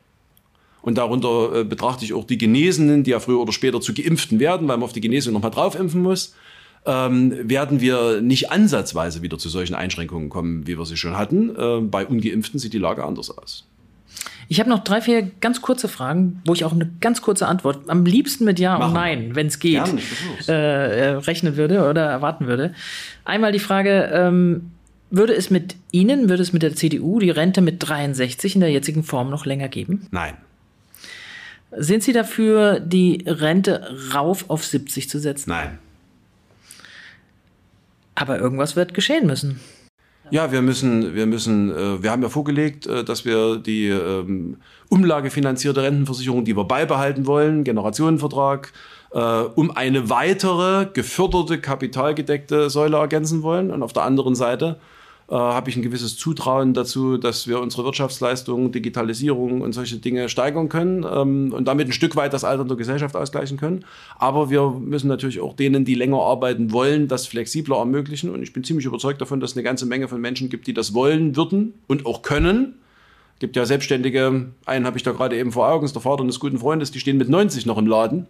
[0.82, 4.40] und darunter äh, betrachte ich auch die Genesenen, die ja früher oder später zu Geimpften
[4.40, 6.36] werden, weil man auf die Genesung nochmal drauf impfen muss,
[6.86, 11.56] ähm, werden wir nicht ansatzweise wieder zu solchen Einschränkungen kommen, wie wir sie schon hatten.
[11.56, 13.66] Äh, bei Ungeimpften sieht die Lage anders aus.
[14.52, 17.88] Ich habe noch drei, vier ganz kurze Fragen, wo ich auch eine ganz kurze Antwort,
[17.88, 18.90] am liebsten mit Ja Machen.
[18.90, 19.84] und Nein, wenn es geht,
[20.48, 22.74] äh, äh, rechnen würde oder erwarten würde.
[23.26, 24.72] Einmal die Frage, ähm,
[25.12, 28.72] würde es mit Ihnen, würde es mit der CDU die Rente mit 63 in der
[28.72, 30.08] jetzigen Form noch länger geben?
[30.10, 30.34] Nein.
[31.72, 35.52] Sind Sie dafür, die Rente rauf auf 70 zu setzen?
[35.52, 35.78] Nein.
[38.16, 39.60] Aber irgendwas wird geschehen müssen.
[40.32, 44.58] Ja, wir müssen, wir müssen, äh, wir haben ja vorgelegt, äh, dass wir die ähm,
[44.90, 48.72] umlagefinanzierte Rentenversicherung, die wir beibehalten wollen, Generationenvertrag,
[49.12, 53.72] äh, um eine weitere geförderte, kapitalgedeckte Säule ergänzen wollen.
[53.72, 54.80] Und auf der anderen Seite
[55.30, 60.28] äh, habe ich ein gewisses Zutrauen dazu, dass wir unsere Wirtschaftsleistung, Digitalisierung und solche Dinge
[60.28, 63.86] steigern können ähm, und damit ein Stück weit das Alter der Gesellschaft ausgleichen können.
[64.18, 68.34] Aber wir müssen natürlich auch denen, die länger arbeiten wollen, das flexibler ermöglichen.
[68.34, 70.74] Und ich bin ziemlich überzeugt davon, dass es eine ganze Menge von Menschen gibt, die
[70.74, 72.80] das wollen würden und auch können.
[73.36, 76.24] Es gibt ja Selbstständige, einen habe ich da gerade eben vor Augen, ist der Vater
[76.24, 78.26] eines guten Freundes, die stehen mit 90 noch im Laden,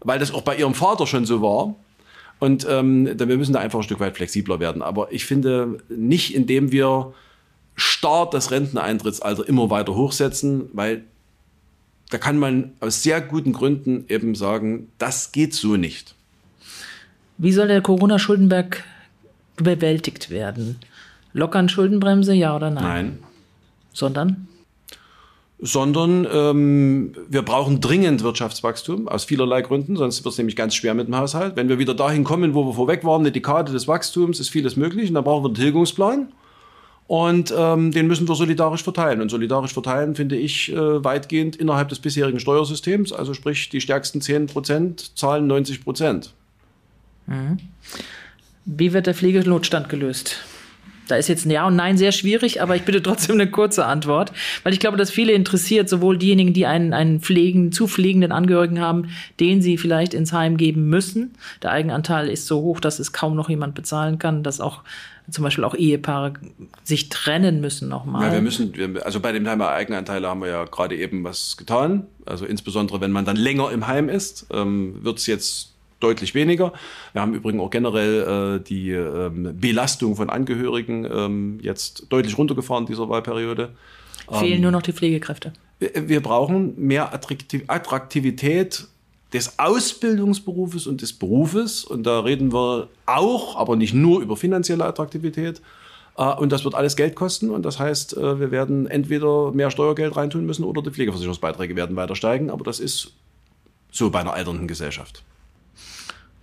[0.00, 1.76] weil das auch bei ihrem Vater schon so war.
[2.38, 4.82] Und ähm, wir müssen da einfach ein Stück weit flexibler werden.
[4.82, 7.14] Aber ich finde nicht, indem wir
[7.76, 11.04] starr das Renteneintrittsalter immer weiter hochsetzen, weil
[12.10, 16.14] da kann man aus sehr guten Gründen eben sagen, das geht so nicht.
[17.38, 18.84] Wie soll der Corona-Schuldenberg
[19.56, 20.78] bewältigt werden?
[21.32, 22.84] Lockern Schuldenbremse, ja oder nein?
[22.84, 23.18] Nein.
[23.92, 24.48] Sondern?
[25.60, 30.94] Sondern ähm, wir brauchen dringend Wirtschaftswachstum aus vielerlei Gründen, sonst wird es nämlich ganz schwer
[30.94, 31.56] mit dem Haushalt.
[31.56, 34.76] Wenn wir wieder dahin kommen, wo wir vorweg waren, eine Dekade des Wachstums, ist vieles
[34.76, 36.28] möglich und dann brauchen wir einen Tilgungsplan.
[37.06, 39.20] Und ähm, den müssen wir solidarisch verteilen.
[39.20, 43.12] Und solidarisch verteilen finde ich äh, weitgehend innerhalb des bisherigen Steuersystems.
[43.12, 46.32] Also sprich, die stärksten 10 Prozent zahlen 90 Prozent.
[47.26, 47.58] Mhm.
[48.64, 50.38] Wie wird der Pflegenotstand gelöst?
[51.08, 53.86] Da ist jetzt ein Ja und Nein sehr schwierig, aber ich bitte trotzdem eine kurze
[53.86, 54.32] Antwort,
[54.62, 58.80] weil ich glaube, dass viele interessiert, sowohl diejenigen, die einen, einen pflegen, zu pflegenden Angehörigen
[58.80, 59.08] haben,
[59.40, 61.34] den sie vielleicht ins Heim geben müssen.
[61.62, 64.82] Der Eigenanteil ist so hoch, dass es kaum noch jemand bezahlen kann, dass auch
[65.30, 66.34] zum Beispiel auch Ehepaare
[66.82, 68.26] sich trennen müssen nochmal.
[68.26, 72.06] Ja, wir müssen, also bei dem Thema Eigenanteile haben wir ja gerade eben was getan.
[72.26, 75.73] Also insbesondere, wenn man dann länger im Heim ist, ähm, wird es jetzt
[76.04, 76.72] deutlich weniger.
[77.12, 82.86] Wir haben übrigens auch generell äh, die ähm, Belastung von Angehörigen ähm, jetzt deutlich runtergefahren
[82.86, 83.70] dieser Wahlperiode.
[84.30, 85.52] Fehlen ähm, nur noch die Pflegekräfte.
[85.78, 88.86] Wir, wir brauchen mehr Attraktivität
[89.34, 91.84] des Ausbildungsberufes und des Berufes.
[91.84, 95.60] Und da reden wir auch, aber nicht nur über finanzielle Attraktivität.
[96.16, 97.50] Äh, und das wird alles Geld kosten.
[97.50, 101.96] Und das heißt, äh, wir werden entweder mehr Steuergeld reintun müssen oder die Pflegeversicherungsbeiträge werden
[101.96, 102.48] weiter steigen.
[102.50, 103.12] Aber das ist
[103.90, 105.22] so bei einer alternden Gesellschaft.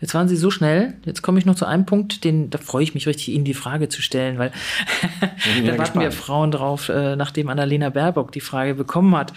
[0.02, 0.96] Jetzt waren Sie so schnell.
[1.06, 3.54] Jetzt komme ich noch zu einem Punkt, den, da freue ich mich richtig, Ihnen die
[3.54, 4.52] Frage zu stellen, weil
[5.22, 6.04] da warten gespannt.
[6.04, 9.32] wir Frauen drauf, äh, nachdem Annalena Baerbock die Frage bekommen hat.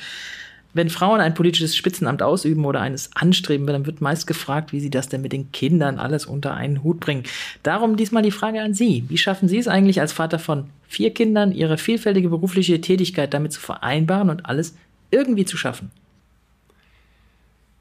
[0.72, 4.90] Wenn Frauen ein politisches Spitzenamt ausüben oder eines anstreben, dann wird meist gefragt, wie sie
[4.90, 7.22] das denn mit den Kindern alles unter einen Hut bringen.
[7.62, 9.04] Darum diesmal die Frage an Sie.
[9.08, 13.52] Wie schaffen Sie es eigentlich als Vater von vier Kindern, Ihre vielfältige berufliche Tätigkeit damit
[13.52, 14.74] zu vereinbaren und alles
[15.12, 15.92] irgendwie zu schaffen?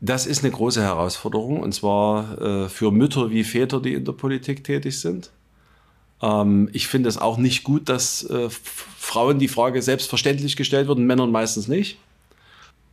[0.06, 4.12] Das ist eine große Herausforderung und zwar äh, für Mütter wie Väter, die in der
[4.12, 5.32] Politik tätig sind.
[6.22, 10.98] Ähm, ich finde es auch nicht gut, dass äh, Frauen die Frage selbstverständlich gestellt wird
[10.98, 12.00] und Männern meistens nicht.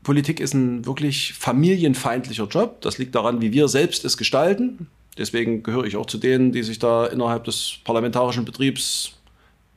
[0.04, 2.80] Politik ist ein wirklich familienfeindlicher Job.
[2.80, 4.86] Das liegt daran, wie wir selbst es gestalten.
[5.18, 9.14] Deswegen gehöre ich auch zu denen, die sich da innerhalb des parlamentarischen Betriebs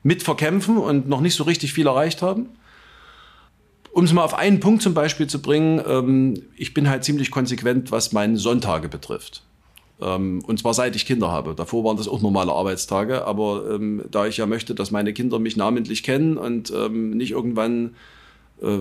[0.04, 2.50] mitverkämpfen und noch nicht so richtig viel erreicht haben.
[3.94, 7.30] Um es mal auf einen Punkt zum Beispiel zu bringen, ähm, ich bin halt ziemlich
[7.30, 9.44] konsequent, was meine Sonntage betrifft.
[10.02, 11.54] Ähm, und zwar seit ich Kinder habe.
[11.54, 15.38] Davor waren das auch normale Arbeitstage, aber ähm, da ich ja möchte, dass meine Kinder
[15.38, 17.94] mich namentlich kennen und ähm, nicht irgendwann
[18.64, 18.80] äh,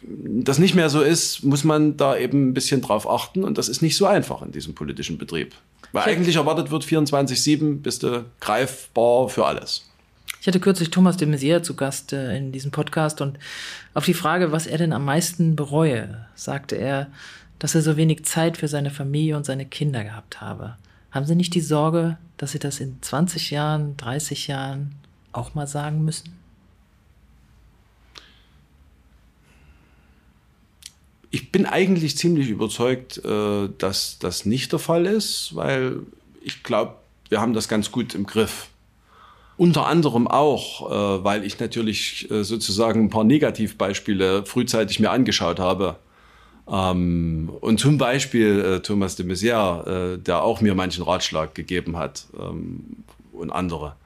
[0.00, 3.44] das nicht mehr so ist, muss man da eben ein bisschen drauf achten.
[3.44, 5.54] Und das ist nicht so einfach in diesem politischen Betrieb.
[5.92, 9.90] Weil eigentlich erwartet wird 24-7 bist du greifbar für alles.
[10.46, 13.36] Ich hatte kürzlich Thomas de Maizière zu Gast äh, in diesem Podcast und
[13.94, 17.10] auf die Frage, was er denn am meisten bereue, sagte er,
[17.58, 20.76] dass er so wenig Zeit für seine Familie und seine Kinder gehabt habe.
[21.10, 24.94] Haben Sie nicht die Sorge, dass Sie das in 20 Jahren, 30 Jahren
[25.32, 26.38] auch mal sagen müssen?
[31.32, 36.02] Ich bin eigentlich ziemlich überzeugt, äh, dass das nicht der Fall ist, weil
[36.40, 36.94] ich glaube,
[37.30, 38.68] wir haben das ganz gut im Griff.
[39.56, 45.58] Unter anderem auch, äh, weil ich natürlich äh, sozusagen ein paar Negativbeispiele frühzeitig mir angeschaut
[45.58, 45.96] habe.
[46.68, 51.96] Ähm, und zum Beispiel äh, Thomas de Maizière, äh, der auch mir manchen Ratschlag gegeben
[51.96, 53.96] hat ähm, und andere.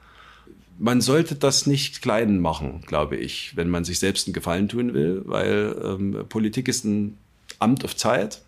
[0.79, 4.93] Man sollte das nicht klein machen, glaube ich, wenn man sich selbst einen Gefallen tun
[4.93, 7.17] will, weil ähm, Politik ist ein
[7.59, 8.41] Amt auf Zeit.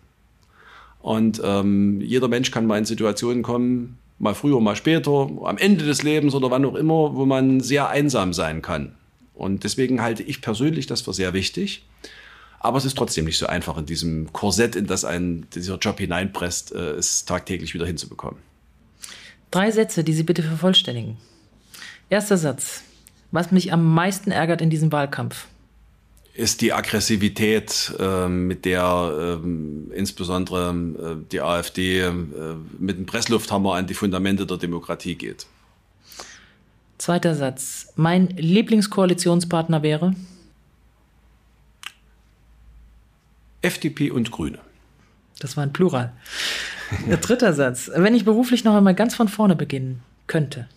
[1.00, 5.84] Und ähm, jeder Mensch kann mal in Situationen kommen, mal früher, mal später, am Ende
[5.84, 8.94] des Lebens oder wann auch immer, wo man sehr einsam sein kann.
[9.34, 11.84] Und deswegen halte ich persönlich das für sehr wichtig.
[12.60, 15.98] Aber es ist trotzdem nicht so einfach, in diesem Korsett, in das ein dieser Job
[15.98, 18.40] hineinpresst, äh, es tagtäglich wieder hinzubekommen.
[19.50, 21.18] Drei Sätze, die Sie bitte vervollständigen.
[22.08, 22.82] Erster Satz.
[23.32, 25.48] Was mich am meisten ärgert in diesem Wahlkampf?
[26.34, 32.12] Ist die Aggressivität, äh, mit der äh, insbesondere äh, die AfD äh,
[32.78, 35.46] mit dem Presslufthammer an die Fundamente der Demokratie geht.
[36.98, 37.92] Zweiter Satz.
[37.94, 40.14] Mein Lieblingskoalitionspartner wäre?
[43.62, 44.58] FDP und Grüne.
[45.38, 46.12] Das war ein Plural.
[47.20, 47.90] Dritter Satz.
[47.94, 50.68] Wenn ich beruflich noch einmal ganz von vorne beginnen könnte.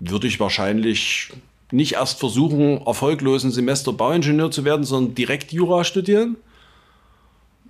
[0.00, 1.32] Würde ich wahrscheinlich
[1.70, 6.36] nicht erst versuchen, erfolglosen Semester Bauingenieur zu werden, sondern direkt Jura studieren.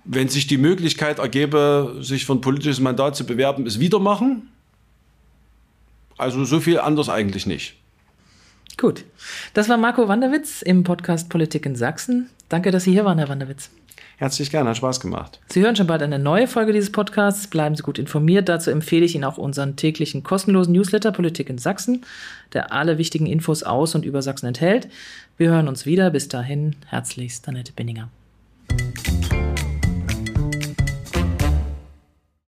[0.05, 4.49] Wenn sich die Möglichkeit ergebe, sich für ein politisches Mandat zu bewerben, es wieder machen.
[6.17, 7.75] Also so viel anders eigentlich nicht.
[8.77, 9.03] Gut.
[9.53, 12.29] Das war Marco Wanderwitz im Podcast Politik in Sachsen.
[12.47, 13.69] Danke, dass Sie hier waren, Herr Wanderwitz.
[14.19, 15.39] Herzlich gerne, hat Spaß gemacht.
[15.47, 17.47] Sie hören schon bald eine neue Folge dieses Podcasts.
[17.47, 18.49] Bleiben Sie gut informiert.
[18.49, 22.03] Dazu empfehle ich Ihnen auch unseren täglichen kostenlosen Newsletter Politik in Sachsen,
[22.51, 24.89] der alle wichtigen Infos aus und über Sachsen enthält.
[25.37, 26.09] Wir hören uns wieder.
[26.09, 28.09] Bis dahin, herzlichst, Annette Binninger.